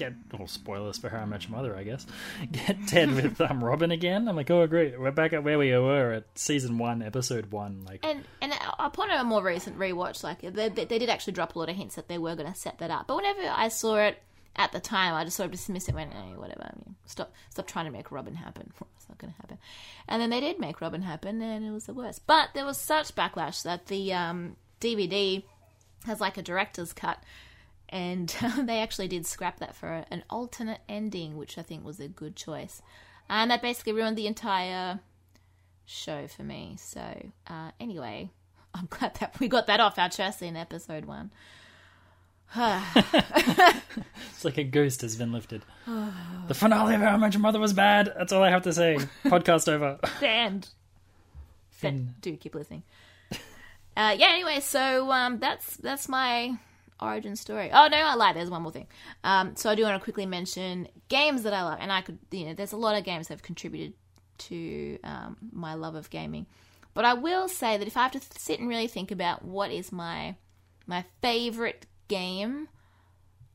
get 0.00 0.14
well 0.36 0.48
spoilers 0.48 0.98
for 0.98 1.10
How 1.10 1.18
I 1.18 1.24
Met 1.26 1.42
Your 1.42 1.52
Mother, 1.52 1.76
I 1.76 1.84
guess. 1.84 2.06
Get 2.52 2.78
Ted 2.88 3.14
with 3.14 3.40
um, 3.40 3.62
Robin 3.62 3.90
again. 3.90 4.28
I'm 4.28 4.36
like, 4.36 4.50
oh 4.50 4.66
great, 4.66 4.98
we're 4.98 5.10
back 5.10 5.32
at 5.32 5.44
where 5.44 5.58
we 5.58 5.72
were 5.76 6.12
at 6.12 6.24
season 6.34 6.78
one, 6.78 7.02
episode 7.02 7.52
one. 7.52 7.84
Like, 7.86 8.00
And 8.02 8.24
and 8.40 8.49
upon 8.86 9.10
a 9.10 9.24
more 9.24 9.42
recent 9.42 9.78
rewatch, 9.78 10.22
like 10.22 10.40
they, 10.40 10.68
they, 10.68 10.84
they 10.84 10.98
did 10.98 11.08
actually 11.08 11.32
drop 11.32 11.54
a 11.54 11.58
lot 11.58 11.68
of 11.68 11.76
hints 11.76 11.94
that 11.96 12.08
they 12.08 12.18
were 12.18 12.34
going 12.34 12.52
to 12.52 12.58
set 12.58 12.78
that 12.78 12.90
up. 12.90 13.06
But 13.06 13.16
whenever 13.16 13.42
I 13.42 13.68
saw 13.68 13.96
it 13.96 14.22
at 14.56 14.72
the 14.72 14.80
time, 14.80 15.14
I 15.14 15.24
just 15.24 15.36
sort 15.36 15.46
of 15.46 15.52
dismissed 15.52 15.88
it. 15.88 15.94
Went, 15.94 16.12
eh, 16.12 16.36
whatever. 16.36 16.62
I 16.62 16.72
mean, 16.76 16.96
stop, 17.06 17.32
stop 17.50 17.66
trying 17.66 17.86
to 17.86 17.90
make 17.90 18.10
Robin 18.10 18.34
happen. 18.34 18.72
It's 18.96 19.08
not 19.08 19.18
going 19.18 19.32
to 19.32 19.40
happen. 19.40 19.58
And 20.08 20.20
then 20.20 20.28
they 20.28 20.40
did 20.40 20.60
make 20.60 20.82
Robin 20.82 21.00
happen, 21.00 21.40
and 21.40 21.64
it 21.64 21.70
was 21.70 21.86
the 21.86 21.94
worst. 21.94 22.26
But 22.26 22.50
there 22.52 22.66
was 22.66 22.76
such 22.76 23.14
backlash 23.14 23.62
that 23.62 23.86
the 23.86 24.12
um, 24.12 24.56
DVD 24.78 25.42
has 26.04 26.20
like 26.20 26.36
a 26.36 26.42
director's 26.42 26.92
cut. 26.92 27.18
And 27.88 28.28
they 28.58 28.80
actually 28.80 29.08
did 29.08 29.26
scrap 29.26 29.58
that 29.60 29.74
for 29.74 30.04
an 30.10 30.22
alternate 30.28 30.80
ending, 30.88 31.36
which 31.36 31.56
I 31.56 31.62
think 31.62 31.84
was 31.84 31.98
a 31.98 32.08
good 32.08 32.36
choice. 32.36 32.82
And 33.28 33.50
that 33.50 33.62
basically 33.62 33.94
ruined 33.94 34.18
the 34.18 34.26
entire 34.26 35.00
show 35.86 36.26
for 36.28 36.42
me. 36.42 36.76
So, 36.78 37.30
uh, 37.46 37.70
anyway, 37.80 38.30
I'm 38.74 38.86
glad 38.88 39.14
that 39.16 39.38
we 39.40 39.48
got 39.48 39.66
that 39.66 39.80
off 39.80 39.98
our 39.98 40.08
chest 40.08 40.42
in 40.42 40.56
episode 40.56 41.04
one. 41.04 41.30
it's 42.56 44.44
like 44.44 44.58
a 44.58 44.64
ghost 44.64 45.02
has 45.02 45.14
been 45.14 45.32
lifted. 45.32 45.62
the 46.48 46.54
finale 46.54 46.96
of 46.96 47.00
How 47.00 47.14
I 47.14 47.16
Met 47.16 47.32
Your 47.32 47.42
Mother 47.42 47.60
was 47.60 47.72
bad. 47.72 48.12
That's 48.16 48.32
all 48.32 48.42
I 48.42 48.50
have 48.50 48.62
to 48.62 48.72
say. 48.72 48.98
Podcast 49.24 49.68
over. 49.68 50.00
The 50.18 50.28
end. 50.28 50.68
Fin. 51.70 52.14
Do 52.20 52.36
keep 52.36 52.54
listening. 52.54 52.82
Uh, 53.96 54.14
yeah. 54.16 54.28
Anyway, 54.30 54.60
so 54.60 55.10
um, 55.10 55.38
that's 55.38 55.76
that's 55.76 56.08
my 56.08 56.56
origin 57.00 57.36
story. 57.36 57.70
Oh 57.72 57.88
no, 57.88 57.98
I 57.98 58.14
lied. 58.14 58.36
There's 58.36 58.50
one 58.50 58.62
more 58.62 58.72
thing. 58.72 58.86
Um, 59.24 59.56
so 59.56 59.70
I 59.70 59.74
do 59.74 59.82
want 59.82 60.00
to 60.00 60.02
quickly 60.02 60.26
mention 60.26 60.88
games 61.08 61.42
that 61.42 61.52
I 61.52 61.62
love, 61.62 61.78
and 61.80 61.92
I 61.92 62.00
could, 62.00 62.18
you 62.30 62.46
know, 62.46 62.54
there's 62.54 62.72
a 62.72 62.76
lot 62.76 62.96
of 62.96 63.04
games 63.04 63.28
that 63.28 63.34
have 63.34 63.42
contributed 63.42 63.94
to 64.38 64.98
um, 65.04 65.36
my 65.52 65.74
love 65.74 65.94
of 65.94 66.08
gaming. 66.10 66.46
But 66.94 67.04
I 67.04 67.14
will 67.14 67.48
say 67.48 67.76
that 67.76 67.86
if 67.86 67.96
I 67.96 68.02
have 68.02 68.12
to 68.12 68.20
sit 68.38 68.58
and 68.60 68.68
really 68.68 68.88
think 68.88 69.10
about 69.10 69.44
what 69.44 69.70
is 69.70 69.92
my 69.92 70.36
my 70.86 71.04
favorite 71.22 71.86
game, 72.08 72.68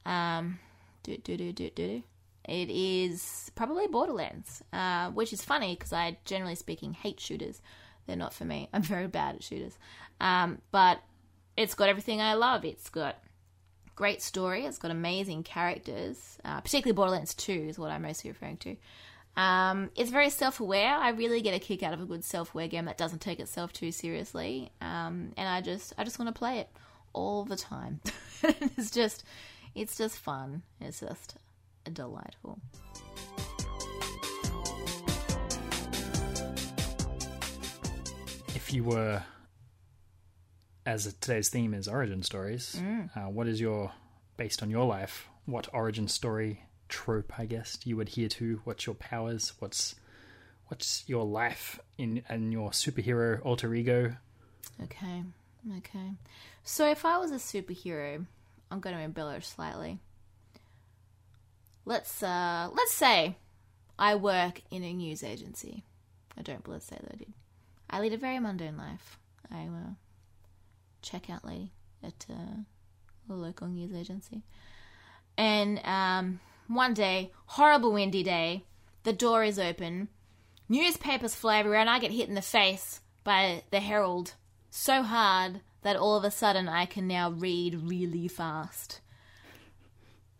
um, 0.05 0.59
do 1.03 1.17
do 1.17 1.35
do 1.37 1.51
do 1.51 1.69
do. 1.69 2.03
it 2.47 2.69
is 2.69 3.51
probably 3.55 3.87
Borderlands, 3.87 4.63
uh, 4.71 5.09
which 5.11 5.33
is 5.33 5.43
funny 5.43 5.75
because 5.75 5.91
I, 5.91 6.17
generally 6.25 6.55
speaking, 6.55 6.93
hate 6.93 7.19
shooters. 7.19 7.61
They're 8.07 8.15
not 8.15 8.33
for 8.33 8.45
me. 8.45 8.69
I'm 8.73 8.83
very 8.83 9.07
bad 9.07 9.35
at 9.35 9.43
shooters. 9.43 9.77
Um, 10.21 10.61
but 10.71 10.99
it's 11.57 11.75
got 11.75 11.89
everything 11.89 12.21
I 12.21 12.35
love. 12.35 12.63
It's 12.63 12.89
got 12.89 13.17
great 13.95 14.21
story. 14.21 14.65
It's 14.65 14.77
got 14.77 14.91
amazing 14.91 15.43
characters. 15.43 16.37
Uh, 16.43 16.61
particularly 16.61 16.95
Borderlands 16.95 17.33
2 17.33 17.51
is 17.69 17.79
what 17.79 17.91
I'm 17.91 18.03
mostly 18.03 18.29
referring 18.29 18.57
to. 18.57 18.75
Um, 19.37 19.89
it's 19.95 20.11
very 20.11 20.29
self-aware. 20.29 20.95
I 20.95 21.09
really 21.09 21.41
get 21.41 21.53
a 21.53 21.59
kick 21.59 21.83
out 21.83 21.93
of 21.93 22.01
a 22.01 22.05
good 22.05 22.23
self-aware 22.23 22.67
game 22.67 22.85
that 22.85 22.97
doesn't 22.97 23.19
take 23.19 23.39
itself 23.39 23.73
too 23.73 23.91
seriously. 23.91 24.71
Um, 24.81 25.33
and 25.37 25.47
I 25.47 25.61
just, 25.61 25.93
I 25.97 26.03
just 26.03 26.19
want 26.19 26.33
to 26.33 26.37
play 26.37 26.59
it 26.59 26.69
all 27.13 27.43
the 27.43 27.57
time. 27.57 27.99
it's 28.43 28.91
just, 28.91 29.23
it's 29.73 29.97
just 29.97 30.17
fun. 30.17 30.63
It's 30.79 31.01
just 31.01 31.35
delightful. 31.91 32.59
If 38.55 38.73
you 38.73 38.85
were, 38.85 39.21
as 40.85 41.13
today's 41.19 41.49
theme 41.49 41.73
is 41.73 41.89
origin 41.89 42.23
stories, 42.23 42.81
uh, 43.15 43.29
what 43.29 43.47
is 43.47 43.59
your, 43.59 43.91
based 44.37 44.63
on 44.63 44.69
your 44.69 44.85
life, 44.85 45.27
what 45.45 45.67
origin 45.73 46.07
story 46.07 46.64
trope, 46.89 47.37
I 47.37 47.45
guess, 47.45 47.79
you 47.83 47.99
adhere 48.01 48.29
to? 48.29 48.61
What's 48.63 48.85
your 48.85 48.95
powers? 48.95 49.53
What's 49.59 49.95
what's 50.67 51.03
your 51.07 51.25
life 51.25 51.79
in 51.97 52.23
and 52.29 52.51
your 52.51 52.71
superhero 52.71 53.39
alter 53.43 53.73
ego? 53.73 54.15
Okay, 54.83 55.23
okay. 55.77 56.11
So 56.63 56.89
if 56.89 57.05
I 57.05 57.17
was 57.17 57.31
a 57.31 57.35
superhero, 57.35 58.25
I'm 58.71 58.79
going 58.79 58.95
to 58.95 59.01
embellish 59.01 59.47
slightly. 59.47 59.99
Let's 61.85 62.23
uh, 62.23 62.69
let's 62.73 62.93
say 62.93 63.35
I 63.97 64.15
work 64.15 64.61
in 64.71 64.83
a 64.83 64.93
news 64.93 65.23
agency. 65.23 65.83
I 66.37 66.41
don't, 66.41 66.67
let's 66.67 66.85
say 66.85 66.97
that 66.99 67.11
I 67.13 67.17
did. 67.17 67.33
I 67.89 67.99
lead 67.99 68.13
a 68.13 68.17
very 68.17 68.39
mundane 68.39 68.77
life. 68.77 69.19
I'm 69.51 69.75
a 69.75 69.95
checkout 71.05 71.45
lady 71.45 71.71
at 72.03 72.25
uh, 72.29 72.57
a 73.29 73.33
local 73.33 73.67
news 73.67 73.93
agency, 73.93 74.41
and 75.37 75.79
um, 75.85 76.39
one 76.67 76.93
day, 76.93 77.31
horrible 77.45 77.93
windy 77.93 78.23
day, 78.23 78.65
the 79.03 79.13
door 79.13 79.43
is 79.43 79.59
open, 79.59 80.09
newspapers 80.67 81.35
fly 81.35 81.59
everywhere, 81.59 81.79
and 81.79 81.89
I 81.89 81.99
get 81.99 82.11
hit 82.11 82.27
in 82.29 82.35
the 82.35 82.41
face 82.41 83.01
by 83.23 83.63
the 83.71 83.79
Herald 83.79 84.33
so 84.69 85.03
hard 85.03 85.61
that 85.83 85.95
all 85.95 86.15
of 86.15 86.23
a 86.23 86.31
sudden 86.31 86.67
I 86.67 86.85
can 86.85 87.07
now 87.07 87.29
read 87.29 87.75
really 87.83 88.27
fast. 88.27 89.01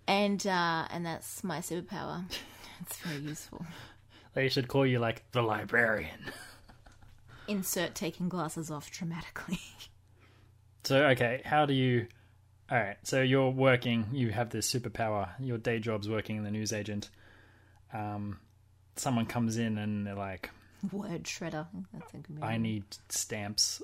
And 0.08 0.46
uh, 0.46 0.88
and 0.92 1.06
that's 1.06 1.44
my 1.44 1.60
superpower. 1.60 2.26
It's 2.82 2.98
very 2.98 3.22
useful. 3.22 3.66
They 4.34 4.50
should 4.50 4.68
call 4.68 4.86
you 4.86 5.00
like 5.00 5.24
the 5.32 5.42
librarian. 5.42 6.20
Insert 7.48 7.96
taking 7.96 8.28
glasses 8.28 8.70
off 8.70 8.92
dramatically. 8.92 9.60
So 10.84 11.04
okay, 11.08 11.42
how 11.44 11.66
do 11.66 11.74
you? 11.74 12.06
All 12.72 12.78
right, 12.78 12.98
so 13.04 13.22
you're 13.22 13.50
working. 13.52 14.08
You 14.12 14.32
have 14.32 14.50
this 14.50 14.72
superpower. 14.72 15.30
Your 15.40 15.58
day 15.58 15.80
job's 15.80 16.10
working 16.10 16.38
in 16.38 16.44
the 16.44 16.52
news 16.52 16.74
agent. 16.74 17.10
Um, 17.94 18.40
someone 18.96 19.26
comes 19.28 19.58
in 19.58 19.78
and 19.78 20.08
they're 20.08 20.16
like, 20.16 20.50
Word 20.92 21.24
shredder. 21.24 21.68
That's 21.94 22.14
a 22.14 22.18
good 22.18 22.40
"I 22.42 22.58
need 22.58 22.84
stamps." 23.10 23.82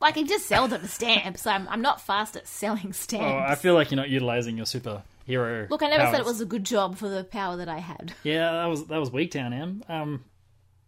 Like 0.00 0.16
I 0.16 0.22
just 0.22 0.46
sell 0.46 0.66
them 0.68 0.84
stamps. 0.86 1.46
I'm 1.46 1.68
I'm 1.68 1.82
not 1.82 2.00
fast 2.00 2.36
at 2.36 2.46
selling 2.46 2.92
stamps. 2.92 3.24
Oh, 3.26 3.38
I 3.38 3.54
feel 3.54 3.74
like 3.74 3.90
you're 3.90 3.96
not 3.96 4.08
utilizing 4.08 4.56
your 4.56 4.66
superhero. 4.66 5.68
Look, 5.68 5.82
I 5.82 5.88
never 5.88 6.10
said 6.10 6.20
it 6.20 6.26
was 6.26 6.40
a 6.40 6.46
good 6.46 6.64
job 6.64 6.96
for 6.96 7.08
the 7.08 7.24
power 7.24 7.56
that 7.58 7.68
I 7.68 7.78
had. 7.78 8.12
Yeah, 8.22 8.50
that 8.52 8.66
was 8.66 8.86
that 8.86 8.98
was 8.98 9.10
weak 9.12 9.30
down, 9.32 9.52
Em. 9.52 9.82
Um, 9.88 10.24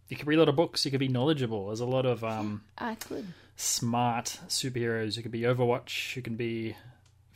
you 0.09 0.17
could 0.17 0.27
read 0.27 0.37
a 0.37 0.39
lot 0.39 0.49
of 0.49 0.55
books. 0.55 0.83
You 0.85 0.91
could 0.91 0.99
be 0.99 1.07
knowledgeable. 1.07 1.67
There's 1.67 1.79
a 1.81 1.85
lot 1.85 2.05
of 2.05 2.23
um 2.23 2.63
I 2.77 2.95
could. 2.95 3.27
Smart 3.63 4.39
superheroes. 4.47 5.15
You 5.17 5.23
could 5.23 5.31
be 5.31 5.41
Overwatch. 5.41 6.15
You 6.15 6.21
can 6.21 6.35
be 6.35 6.75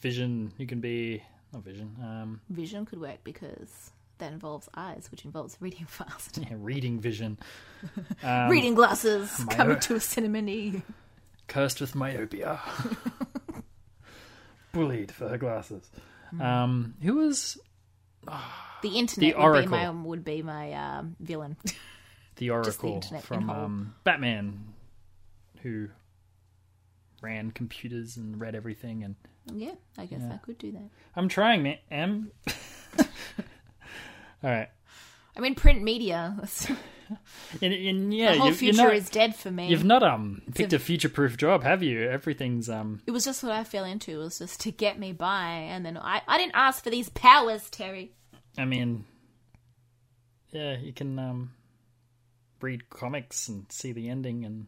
Vision. 0.01 0.53
You 0.57 0.67
can 0.67 0.79
be 0.79 1.23
not 1.53 1.63
Vision. 1.63 1.95
Um, 2.01 2.41
Vision 2.49 2.85
could 2.85 2.99
work 2.99 3.19
because 3.23 3.91
that 4.19 4.31
involves 4.31 4.67
eyes, 4.75 5.07
which 5.11 5.25
involves 5.25 5.57
reading 5.61 5.85
fast. 5.85 6.37
yeah, 6.41 6.55
reading 6.57 6.99
Vision. 6.99 7.37
reading 8.49 8.75
glasses 8.75 9.43
my- 9.45 9.53
coming 9.53 9.79
to 9.79 9.95
a 9.95 9.99
cinema 9.99 10.41
near 10.41 10.55
you. 10.55 10.81
Cursed 11.47 11.79
with 11.81 11.95
myopia. 11.95 12.59
Bullied 14.73 15.11
for 15.11 15.29
her 15.29 15.37
glasses. 15.37 15.89
Um, 16.39 16.95
who 17.01 17.15
was 17.15 17.57
The 18.83 18.89
internet 18.99 19.35
The 19.35 19.41
would 19.41 19.61
be 19.63 19.67
my 19.67 19.85
Oracle. 19.87 20.03
would 20.09 20.23
be 20.25 20.41
my 20.43 20.73
um, 20.73 21.15
villain. 21.19 21.55
the 21.63 21.73
the 22.35 22.49
Oracle 22.51 23.01
in 23.11 23.19
from 23.21 23.49
um, 23.49 23.95
Batman, 24.03 24.59
who 25.63 25.87
ran 27.21 27.51
computers 27.51 28.17
and 28.17 28.39
read 28.39 28.55
everything 28.55 29.03
and 29.03 29.15
yeah, 29.53 29.75
I 29.97 30.05
guess 30.05 30.21
I 30.29 30.37
could 30.37 30.57
do 30.57 30.71
that. 30.73 30.89
I'm 31.15 31.29
trying, 31.29 31.63
man. 31.63 31.77
Em. 31.89 32.31
All 32.99 33.05
right. 34.43 34.69
I 35.35 35.39
mean, 35.39 35.55
print 35.55 35.81
media. 35.81 36.37
And, 37.61 37.73
and 37.73 38.13
yeah, 38.13 38.33
the 38.33 38.39
whole 38.39 38.51
future 38.51 38.83
not, 38.83 38.93
is 38.93 39.09
dead 39.09 39.33
for 39.33 39.49
me. 39.49 39.69
you've 39.69 39.85
not 39.85 40.03
um 40.03 40.41
picked 40.53 40.73
a- 40.73 40.75
a 40.75 40.79
future-proof 40.79 41.37
job, 41.37 41.63
have 41.63 41.81
you? 41.81 42.01
Everything's 42.01 42.69
um. 42.69 43.01
It 43.07 43.11
was 43.11 43.23
just 43.23 43.43
what 43.43 43.53
I 43.53 43.63
fell 43.63 43.85
into. 43.85 44.19
It 44.19 44.23
was 44.23 44.39
just 44.39 44.59
to 44.61 44.71
get 44.71 44.99
me 44.99 45.13
by, 45.13 45.47
and 45.47 45.85
then 45.85 45.97
I 45.97 46.21
I 46.27 46.37
didn't 46.37 46.55
ask 46.55 46.83
for 46.83 46.89
these 46.89 47.07
powers, 47.07 47.69
Terry. 47.69 48.11
I 48.57 48.65
mean, 48.65 49.05
yeah, 50.51 50.77
you 50.77 50.91
can 50.91 51.17
um 51.17 51.53
read 52.59 52.89
comics 52.89 53.47
and 53.47 53.71
see 53.71 53.93
the 53.93 54.09
ending 54.09 54.43
and 54.43 54.67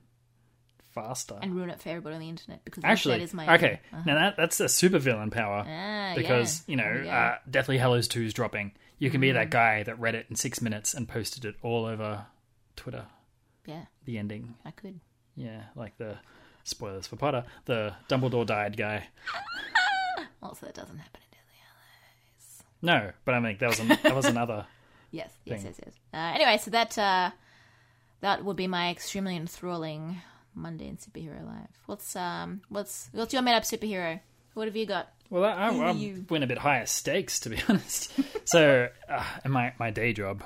faster. 0.94 1.38
And 1.42 1.56
ruin 1.56 1.70
it 1.70 1.82
for 1.82 1.90
everybody 1.90 2.16
on 2.16 2.22
the 2.22 2.30
internet 2.30 2.64
because 2.66 2.84
Actually, 2.84 3.18
that 3.20 3.24
is 3.24 3.34
my 3.34 3.56
okay, 3.56 3.80
now 4.06 4.16
that 4.16 4.38
that's 4.38 4.60
a 4.60 4.66
supervillain 4.66 5.32
power 5.32 5.66
Ah, 5.68 6.14
because 6.16 6.64
yeah. 6.68 6.72
you 6.72 6.78
know 6.78 7.04
go. 7.04 7.10
uh, 7.10 7.36
Deathly 7.50 7.78
Hallows 7.78 8.08
Two 8.08 8.24
is 8.24 8.34
dropping. 8.34 8.72
You 8.98 9.10
can 9.10 9.22
be 9.22 9.30
Mm. 9.30 9.34
that 9.36 9.50
guy 9.50 9.84
that 9.84 10.00
read 10.00 10.16
it 10.16 10.26
in 10.30 10.36
six 10.36 10.62
minutes 10.62 10.94
and 10.94 11.08
posted 11.08 11.46
it 11.46 11.56
all 11.62 11.86
over 11.86 12.26
Twitter. 12.76 13.06
yeah, 13.66 13.86
The 14.06 14.18
ending, 14.18 14.56
I 14.66 14.72
could. 14.72 15.00
yeah, 15.36 15.64
like 15.76 15.98
the 15.98 16.18
spoilers 16.66 17.08
for 17.08 17.16
Potter, 17.16 17.46
the 17.66 17.94
Dumbledore 18.10 18.46
died 18.46 18.76
guy. 18.78 19.08
Also, 20.42 20.66
that 20.68 20.76
doesn't 20.76 20.98
happen 20.98 21.20
in 21.22 21.38
Deathly 21.38 21.60
Hallows. 21.62 22.64
No, 22.82 23.12
but 23.26 23.36
I 23.36 23.40
mean 23.40 23.58
that 23.60 23.70
was 23.70 23.80
an, 23.80 23.88
that 23.90 24.16
was 24.16 24.26
another. 24.26 24.66
Yes, 25.12 25.32
yes, 25.44 25.64
thing. 25.64 25.74
yes, 25.76 25.82
yes. 25.88 25.96
Uh, 26.14 26.36
anyway, 26.36 26.58
so 26.60 26.70
that 26.70 26.96
uh, 26.96 27.32
that 28.22 28.46
would 28.46 28.56
be 28.56 28.68
my 28.68 28.92
extremely 28.92 29.36
enthralling 29.36 30.22
mundane 30.56 30.98
superhero 30.98 31.46
life. 31.46 31.70
What's 31.86 32.16
um, 32.16 32.62
what's 32.70 33.10
what's 33.12 33.34
your 33.34 33.42
made 33.42 33.56
up 33.56 33.64
superhero? 33.64 34.20
What 34.54 34.68
have 34.68 34.76
you 34.76 34.86
got? 34.86 35.14
Well, 35.30 35.44
I, 35.44 35.70
I, 35.70 35.92
I 35.92 36.16
went 36.28 36.44
a 36.44 36.48
bit 36.48 36.58
higher 36.58 36.86
stakes, 36.86 37.40
to 37.42 37.50
be 37.50 37.60
honest. 37.70 38.12
so, 38.46 38.90
uh, 39.08 39.26
in 39.46 39.52
my, 39.52 39.74
my 39.78 39.92
day 39.92 40.12
job, 40.12 40.44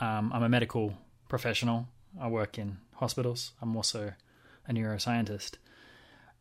um, 0.00 0.30
I'm 0.32 0.42
a 0.44 0.48
medical 0.48 0.96
professional. 1.28 1.88
I 2.20 2.28
work 2.28 2.58
in 2.58 2.78
hospitals. 2.94 3.52
I'm 3.60 3.74
also 3.76 4.12
a 4.68 4.72
neuroscientist. 4.72 5.56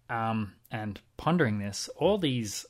Um, 0.10 0.54
and 0.72 1.00
pondering 1.18 1.60
this, 1.60 1.90
all 1.96 2.18
these 2.20 2.66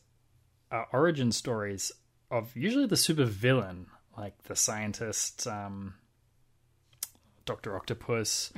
uh, 0.71 0.85
origin 0.93 1.31
stories 1.31 1.91
of 2.31 2.55
usually 2.55 2.85
the 2.85 2.97
super 2.97 3.25
villain, 3.25 3.87
like 4.17 4.41
the 4.43 4.55
scientist, 4.55 5.47
um, 5.47 5.95
Doctor 7.45 7.75
Octopus, 7.75 8.51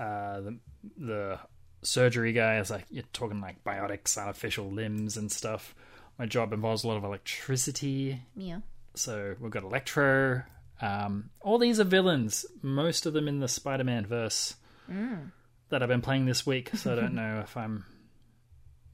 uh, 0.00 0.40
the 0.40 0.58
the 0.96 1.38
surgery 1.82 2.32
guy 2.32 2.58
is 2.58 2.70
like 2.70 2.86
you're 2.90 3.04
talking 3.12 3.40
like 3.40 3.62
bionics, 3.64 4.16
artificial 4.16 4.70
limbs, 4.70 5.16
and 5.16 5.30
stuff. 5.30 5.74
My 6.18 6.26
job 6.26 6.52
involves 6.52 6.84
a 6.84 6.88
lot 6.88 6.96
of 6.98 7.04
electricity, 7.04 8.22
Yeah. 8.36 8.60
so 8.94 9.34
we've 9.40 9.50
got 9.50 9.62
Electro. 9.62 10.42
Um, 10.82 11.30
all 11.40 11.58
these 11.58 11.78
are 11.80 11.84
villains. 11.84 12.44
Most 12.62 13.06
of 13.06 13.12
them 13.12 13.26
in 13.28 13.40
the 13.40 13.48
Spider-Man 13.48 14.06
verse 14.06 14.54
that 15.68 15.82
I've 15.82 15.88
been 15.88 16.00
playing 16.02 16.26
this 16.26 16.44
week. 16.46 16.70
So 16.74 16.92
I 16.92 16.96
don't 16.96 17.14
know 17.22 17.40
if 17.40 17.56
I'm, 17.56 17.84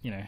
you 0.03 0.11
know, 0.11 0.25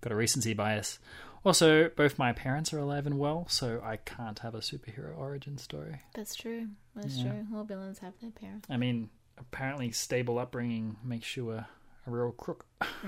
got 0.00 0.12
a 0.12 0.16
recency 0.16 0.54
bias. 0.54 0.98
Also, 1.44 1.88
both 1.90 2.18
my 2.18 2.32
parents 2.32 2.72
are 2.72 2.78
alive 2.78 3.06
and 3.06 3.18
well, 3.18 3.46
so 3.48 3.80
I 3.84 3.96
can't 3.98 4.38
have 4.40 4.54
a 4.56 4.58
superhero 4.60 5.16
origin 5.16 5.58
story. 5.58 6.00
That's 6.14 6.34
true. 6.34 6.68
That's 6.96 7.20
true. 7.20 7.46
All 7.54 7.62
villains 7.64 8.00
have 8.00 8.14
their 8.20 8.30
parents. 8.32 8.66
I 8.68 8.76
mean, 8.78 9.10
apparently 9.38 9.90
stable 9.92 10.38
upbringing 10.38 10.96
makes 11.04 11.36
you 11.36 11.50
a, 11.50 11.68
a 12.06 12.10
real 12.10 12.32
crook. 12.32 12.66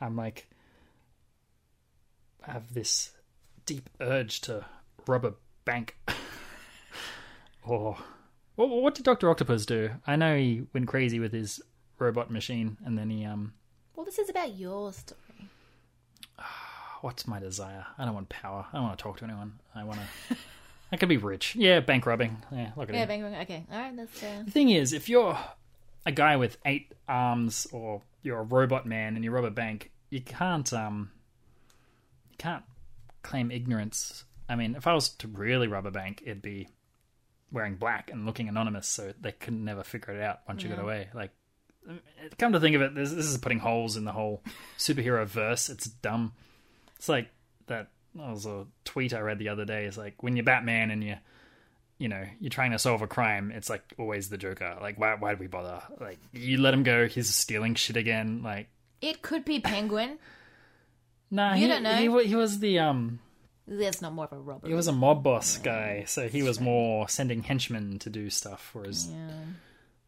I'm 0.00 0.16
like, 0.16 0.48
I 2.46 2.52
have 2.52 2.74
this 2.74 3.12
deep 3.66 3.88
urge 4.00 4.40
to 4.42 4.64
rob 5.06 5.24
a 5.24 5.34
bank. 5.64 5.96
or, 7.64 7.96
what, 8.56 8.68
what 8.68 8.94
did 8.94 9.04
Doctor 9.04 9.30
Octopus 9.30 9.66
do? 9.66 9.90
I 10.06 10.16
know 10.16 10.36
he 10.36 10.64
went 10.72 10.88
crazy 10.88 11.20
with 11.20 11.32
his 11.32 11.60
robot 11.98 12.30
machine, 12.30 12.76
and 12.84 12.98
then 12.98 13.10
he 13.10 13.24
um, 13.24 13.54
Well, 13.94 14.04
this 14.04 14.18
is 14.18 14.28
about 14.28 14.56
your 14.56 14.92
story. 14.92 15.20
what's 17.00 17.26
my 17.26 17.38
desire? 17.38 17.86
I 17.98 18.04
don't 18.04 18.14
want 18.14 18.28
power. 18.28 18.66
I 18.72 18.76
don't 18.76 18.86
want 18.86 18.98
to 18.98 19.02
talk 19.02 19.18
to 19.18 19.24
anyone. 19.24 19.60
I 19.74 19.84
want 19.84 20.00
to 20.00 20.36
I 20.92 20.96
could 20.98 21.08
be 21.08 21.16
rich. 21.16 21.56
Yeah, 21.56 21.80
bank 21.80 22.04
robbing. 22.06 22.36
Yeah, 22.52 22.70
look 22.76 22.88
at 22.90 22.94
Yeah, 22.94 23.02
it. 23.04 23.08
bang, 23.08 23.22
bang. 23.22 23.40
Okay, 23.42 23.64
all 23.72 23.78
right. 23.78 23.96
That's 23.96 24.22
uh, 24.22 24.42
The 24.44 24.50
thing 24.50 24.68
is, 24.68 24.92
if 24.92 25.08
you're 25.08 25.38
a 26.04 26.12
guy 26.12 26.36
with 26.36 26.58
eight 26.66 26.92
arms 27.08 27.66
or 27.72 28.02
you're 28.22 28.38
a 28.40 28.44
robot 28.44 28.84
man 28.86 29.16
and 29.16 29.24
you 29.24 29.30
rob 29.30 29.44
a 29.44 29.50
bank, 29.50 29.90
you 30.10 30.20
can't 30.20 30.70
um 30.72 31.10
you 32.30 32.36
can't 32.38 32.64
claim 33.22 33.50
ignorance. 33.50 34.24
I 34.48 34.56
mean, 34.56 34.74
if 34.74 34.86
I 34.86 34.92
was 34.94 35.08
to 35.08 35.28
really 35.28 35.66
rob 35.68 35.86
a 35.86 35.90
bank, 35.90 36.22
it'd 36.26 36.42
be 36.42 36.68
wearing 37.50 37.76
black 37.76 38.10
and 38.10 38.26
looking 38.26 38.48
anonymous, 38.48 38.86
so 38.86 39.12
they 39.20 39.32
could 39.32 39.54
never 39.54 39.82
figure 39.82 40.14
it 40.14 40.22
out 40.22 40.40
once 40.48 40.62
you 40.62 40.68
got 40.68 40.78
away. 40.78 41.08
Like, 41.14 41.30
come 42.38 42.52
to 42.52 42.60
think 42.60 42.76
of 42.76 42.82
it, 42.82 42.94
this, 42.94 43.10
this 43.12 43.26
is 43.26 43.38
putting 43.38 43.58
holes 43.60 43.96
in 43.96 44.04
the 44.04 44.12
whole 44.12 44.42
superhero 44.78 45.26
verse. 45.26 45.68
It's 45.68 45.86
dumb. 45.86 46.32
It's 46.96 47.08
like 47.08 47.28
that. 47.66 47.88
That 48.14 48.28
was 48.30 48.44
a 48.44 48.66
tweet 48.92 49.14
I 49.14 49.20
read 49.20 49.38
the 49.38 49.48
other 49.48 49.64
day. 49.64 49.86
is 49.86 49.96
like 49.96 50.22
when 50.22 50.36
you're 50.36 50.44
Batman 50.44 50.90
and 50.90 51.02
you 51.02 51.16
you 51.98 52.08
know, 52.08 52.24
you're 52.40 52.50
trying 52.50 52.72
to 52.72 52.78
solve 52.80 53.00
a 53.00 53.06
crime, 53.06 53.52
it's 53.52 53.70
like 53.70 53.82
always 53.96 54.28
the 54.28 54.36
Joker. 54.36 54.76
Like, 54.80 54.98
why 54.98 55.14
why 55.14 55.34
do 55.34 55.40
we 55.40 55.46
bother? 55.46 55.82
Like, 56.00 56.18
you 56.32 56.58
let 56.58 56.74
him 56.74 56.82
go, 56.82 57.06
he's 57.06 57.32
stealing 57.34 57.74
shit 57.76 57.96
again. 57.96 58.42
Like, 58.42 58.68
it. 59.00 59.22
Could 59.22 59.44
be 59.44 59.60
Penguin. 59.60 60.18
nah, 61.30 61.54
You 61.54 61.62
he, 61.62 61.68
don't 61.68 61.82
know. 61.84 61.94
He, 61.94 62.28
he 62.28 62.34
was 62.34 62.58
the 62.58 62.80
um, 62.80 63.20
That's 63.68 64.02
not 64.02 64.12
more 64.14 64.24
of 64.24 64.32
a 64.32 64.40
robber 64.40 64.66
he 64.66 64.74
was 64.74 64.88
a 64.88 64.92
mob 64.92 65.22
boss 65.22 65.58
guy, 65.58 66.04
so 66.06 66.28
he 66.28 66.42
was 66.42 66.60
more 66.60 67.08
sending 67.08 67.42
henchmen 67.44 67.98
to 68.00 68.10
do 68.10 68.28
stuff, 68.30 68.70
whereas 68.72 69.08
Yeah. 69.08 69.44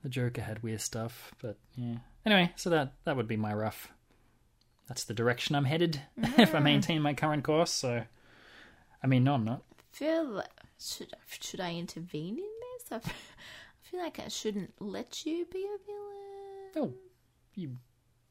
the 0.02 0.08
Joker 0.08 0.42
had 0.42 0.62
weird 0.64 0.80
stuff. 0.80 1.32
But 1.40 1.56
yeah, 1.76 1.98
anyway, 2.26 2.52
so 2.56 2.70
that 2.70 2.94
that 3.04 3.16
would 3.16 3.28
be 3.28 3.36
my 3.36 3.54
rough. 3.54 3.88
That's 4.88 5.04
the 5.04 5.14
direction 5.14 5.54
I'm 5.54 5.64
headed 5.64 6.00
if 6.16 6.54
I 6.54 6.58
maintain 6.58 7.00
my 7.02 7.14
current 7.14 7.44
course. 7.44 7.70
So, 7.70 8.02
I 9.04 9.06
mean, 9.06 9.22
no, 9.22 9.34
I'm 9.34 9.44
not. 9.44 9.62
feel 9.92 10.24
like, 10.24 10.48
should 10.80 11.12
should 11.40 11.60
I 11.60 11.74
intervene 11.74 12.38
in 12.38 12.44
this? 12.88 12.90
I 12.90 12.98
feel 13.82 14.00
like 14.00 14.18
I 14.18 14.28
shouldn't 14.28 14.72
let 14.80 15.26
you 15.26 15.46
be 15.52 15.58
a 15.64 15.78
villain. 15.86 16.72
Oh, 16.76 16.94
you 17.54 17.76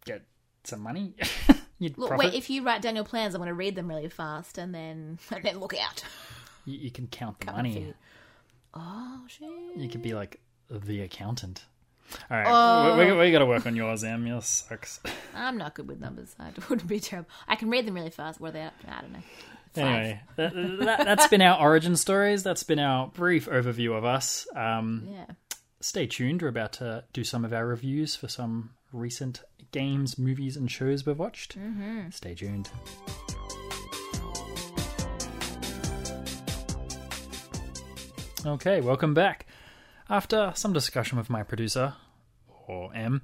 get 0.05 0.23
some 0.63 0.81
money. 0.81 1.13
You'd 1.79 1.97
Look, 1.97 2.09
profit. 2.09 2.25
wait. 2.31 2.33
If 2.37 2.49
you 2.49 2.63
write 2.63 2.81
down 2.81 2.95
your 2.95 3.05
plans, 3.05 3.35
I'm 3.35 3.39
going 3.39 3.49
to 3.49 3.53
read 3.53 3.75
them 3.75 3.87
really 3.87 4.09
fast, 4.09 4.57
and 4.57 4.73
then 4.73 5.19
and 5.31 5.43
then 5.43 5.59
look 5.59 5.75
out. 5.79 6.03
you, 6.65 6.77
you 6.79 6.91
can 6.91 7.07
count 7.07 7.39
the 7.39 7.45
Come 7.45 7.55
money. 7.55 7.93
Oh 8.73 9.21
shit! 9.27 9.47
You 9.77 9.87
could 9.89 10.01
be 10.01 10.13
like 10.15 10.39
the 10.69 11.01
accountant. 11.01 11.65
All 12.29 12.37
right, 12.37 12.45
Oh. 12.47 12.97
we, 12.97 13.05
we, 13.11 13.17
we 13.17 13.31
got 13.31 13.39
to 13.39 13.45
work 13.45 13.65
on 13.65 13.75
yours, 13.75 14.03
Em. 14.03 14.27
Yours 14.27 14.45
sucks. 14.45 14.99
I'm 15.35 15.57
not 15.57 15.73
good 15.73 15.87
with 15.87 15.99
numbers. 16.01 16.35
I 16.39 16.49
wouldn't 16.69 16.87
be 16.87 16.99
terrible. 16.99 17.29
I 17.47 17.55
can 17.55 17.69
read 17.69 17.85
them 17.87 17.95
really 17.95 18.09
fast. 18.09 18.39
What 18.41 18.49
are 18.49 18.51
they? 18.53 18.61
Up? 18.63 18.73
I 18.87 19.01
don't 19.01 19.13
know. 19.13 19.19
Anyway, 19.75 20.21
that, 20.35 20.53
that, 20.53 21.05
that's 21.05 21.27
been 21.27 21.41
our 21.41 21.59
origin 21.59 21.95
stories. 21.95 22.43
That's 22.43 22.63
been 22.63 22.79
our 22.79 23.07
brief 23.07 23.47
overview 23.47 23.97
of 23.97 24.05
us. 24.05 24.47
Um, 24.55 25.07
Yeah. 25.11 25.25
stay 25.81 26.05
tuned. 26.07 26.41
We're 26.41 26.49
about 26.49 26.73
to 26.73 27.03
do 27.13 27.23
some 27.23 27.43
of 27.43 27.53
our 27.53 27.65
reviews 27.65 28.15
for 28.15 28.27
some 28.27 28.71
recent 28.91 29.41
games, 29.71 30.19
movies, 30.19 30.55
and 30.57 30.69
shows 30.69 31.05
we've 31.05 31.17
watched. 31.17 31.57
Mm-hmm. 31.57 32.09
Stay 32.11 32.35
tuned. 32.35 32.69
Okay, 38.45 38.81
welcome 38.81 39.13
back. 39.13 39.45
After 40.09 40.51
some 40.55 40.73
discussion 40.73 41.17
with 41.17 41.29
my 41.29 41.43
producer, 41.43 41.93
or 42.67 42.93
M, 42.95 43.21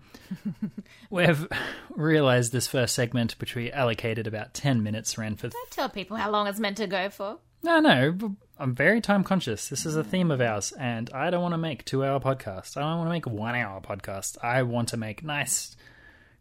we've 1.10 1.47
realised 1.89 2.52
this 2.52 2.67
first 2.67 2.95
segment, 2.95 3.36
which 3.39 3.56
we 3.56 3.71
allocated 3.71 4.28
about 4.28 4.54
10 4.54 4.84
minutes, 4.84 5.17
ran 5.17 5.36
for 5.36 5.49
Don't 5.49 5.71
Tell 5.71 5.89
people 5.89 6.17
how 6.17 6.30
long 6.30 6.47
it's 6.47 6.60
meant 6.60 6.78
to 6.78 6.88
go 6.88 7.10
for. 7.10 7.39
no, 7.63 7.80
no. 7.80 8.36
I'm 8.62 8.75
very 8.75 8.99
time 8.99 9.23
conscious. 9.23 9.69
This 9.69 9.86
is 9.86 9.95
a 9.95 10.04
theme 10.04 10.32
of 10.32 10.41
ours, 10.41 10.73
and 10.78 11.10
I 11.13 11.30
don't 11.30 11.41
want 11.41 11.54
to 11.54 11.58
make 11.58 11.86
two 11.86 12.04
hour 12.04 12.19
podcasts. 12.19 12.75
I 12.75 12.82
don't 12.82 12.97
want 12.97 13.08
to 13.08 13.12
make 13.12 13.25
one 13.25 13.56
hour 13.56 13.80
podcasts. 13.80 14.38
I 14.43 14.63
want 14.63 14.89
to 14.89 14.97
make 14.97 15.23
nice, 15.23 15.78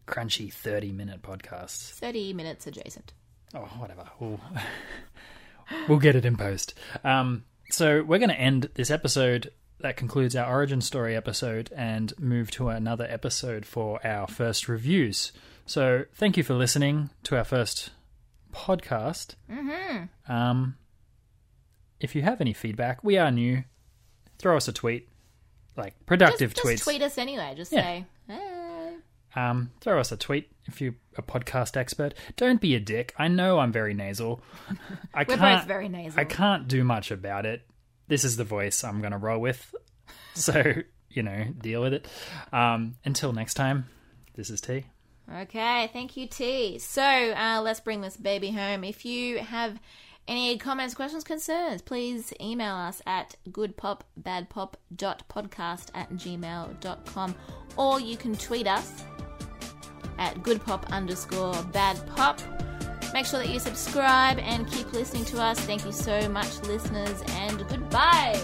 crunchy 0.05 0.51
thirty 0.51 0.91
minute 0.91 1.21
podcasts. 1.21 1.91
Thirty 1.91 2.33
minutes 2.33 2.67
adjacent. 2.67 3.13
Oh, 3.55 3.61
whatever. 3.77 4.09
We'll, 4.19 4.37
we'll 5.87 5.99
get 5.99 6.17
it 6.17 6.25
in 6.25 6.35
post. 6.35 6.73
Um, 7.05 7.45
so 7.71 8.03
we're 8.03 8.19
going 8.19 8.29
to 8.31 8.35
end 8.39 8.69
this 8.73 8.91
episode. 8.91 9.51
That 9.81 9.95
concludes 9.95 10.35
our 10.35 10.51
origin 10.51 10.81
story 10.81 11.15
episode, 11.15 11.71
and 11.75 12.13
move 12.19 12.51
to 12.51 12.67
another 12.69 13.07
episode 13.09 13.65
for 13.65 14.05
our 14.05 14.27
first 14.27 14.67
reviews. 14.67 15.31
So 15.65 16.03
thank 16.13 16.35
you 16.35 16.43
for 16.43 16.53
listening 16.53 17.11
to 17.23 17.37
our 17.37 17.45
first 17.45 17.91
podcast. 18.51 19.35
Mm-hmm. 19.49 20.31
Um, 20.31 20.75
if 21.99 22.13
you 22.15 22.23
have 22.23 22.41
any 22.41 22.53
feedback, 22.53 23.03
we 23.03 23.17
are 23.17 23.31
new. 23.31 23.63
Throw 24.37 24.57
us 24.57 24.67
a 24.67 24.73
tweet, 24.73 25.07
like 25.77 25.93
productive 26.05 26.53
just, 26.53 26.65
tweets. 26.65 26.71
just 26.71 26.83
tweet 26.83 27.01
us 27.01 27.17
anyway. 27.17 27.53
Just 27.55 27.71
Yeah. 27.71 27.81
say, 27.81 28.05
hey. 28.27 28.95
Um, 29.35 29.71
throw 29.79 29.99
us 29.99 30.11
a 30.11 30.17
tweet 30.17 30.49
if 30.65 30.81
you're 30.81 30.95
a 31.15 31.21
podcast 31.21 31.77
expert. 31.77 32.15
Don't 32.35 32.59
be 32.59 32.75
a 32.75 32.79
dick. 32.79 33.13
I 33.17 33.27
know 33.27 33.59
I'm 33.59 33.71
very 33.71 33.93
nasal. 33.93 34.41
I 35.13 35.19
We're 35.27 35.37
can't, 35.37 35.59
both 35.61 35.67
very 35.67 35.87
nasal. 35.87 36.19
I 36.19 36.23
can't 36.25 36.67
do 36.67 36.83
much 36.83 37.11
about 37.11 37.45
it. 37.45 37.61
This 38.09 38.25
is 38.25 38.35
the 38.35 38.43
voice 38.43 38.83
I'm 38.83 38.99
going 38.99 39.13
to 39.13 39.17
roll 39.17 39.39
with. 39.39 39.73
So, 40.35 40.63
you 41.09 41.23
know, 41.23 41.43
deal 41.59 41.81
with 41.81 41.93
it. 41.93 42.07
Um, 42.53 42.95
until 43.03 43.33
next 43.33 43.55
time, 43.55 43.89
this 44.35 44.49
is 44.49 44.61
T. 44.61 44.85
Okay, 45.41 45.89
thank 45.91 46.15
you, 46.15 46.27
T. 46.27 46.79
So 46.79 47.03
uh, 47.03 47.59
let's 47.61 47.81
bring 47.81 47.99
this 47.99 48.15
baby 48.15 48.51
home. 48.51 48.85
If 48.85 49.05
you 49.05 49.39
have 49.39 49.79
any 50.29 50.57
comments, 50.57 50.93
questions, 50.93 51.25
concerns, 51.25 51.81
please 51.81 52.31
email 52.39 52.75
us 52.75 53.01
at 53.05 53.35
goodpopbadpop.podcast 53.49 55.87
at 55.93 56.09
gmail.com 56.13 57.35
or 57.75 57.99
you 57.99 58.15
can 58.15 58.33
tweet 58.35 58.67
us 58.67 59.03
at 60.19 60.35
goodpop 60.35 60.89
underscore 60.91 61.53
badpop. 61.53 62.68
Make 63.13 63.25
sure 63.25 63.39
that 63.39 63.49
you 63.49 63.59
subscribe 63.59 64.39
and 64.39 64.69
keep 64.69 64.91
listening 64.93 65.25
to 65.25 65.41
us. 65.41 65.59
Thank 65.59 65.85
you 65.85 65.91
so 65.91 66.29
much, 66.29 66.61
listeners, 66.63 67.23
and 67.27 67.67
goodbye. 67.67 68.39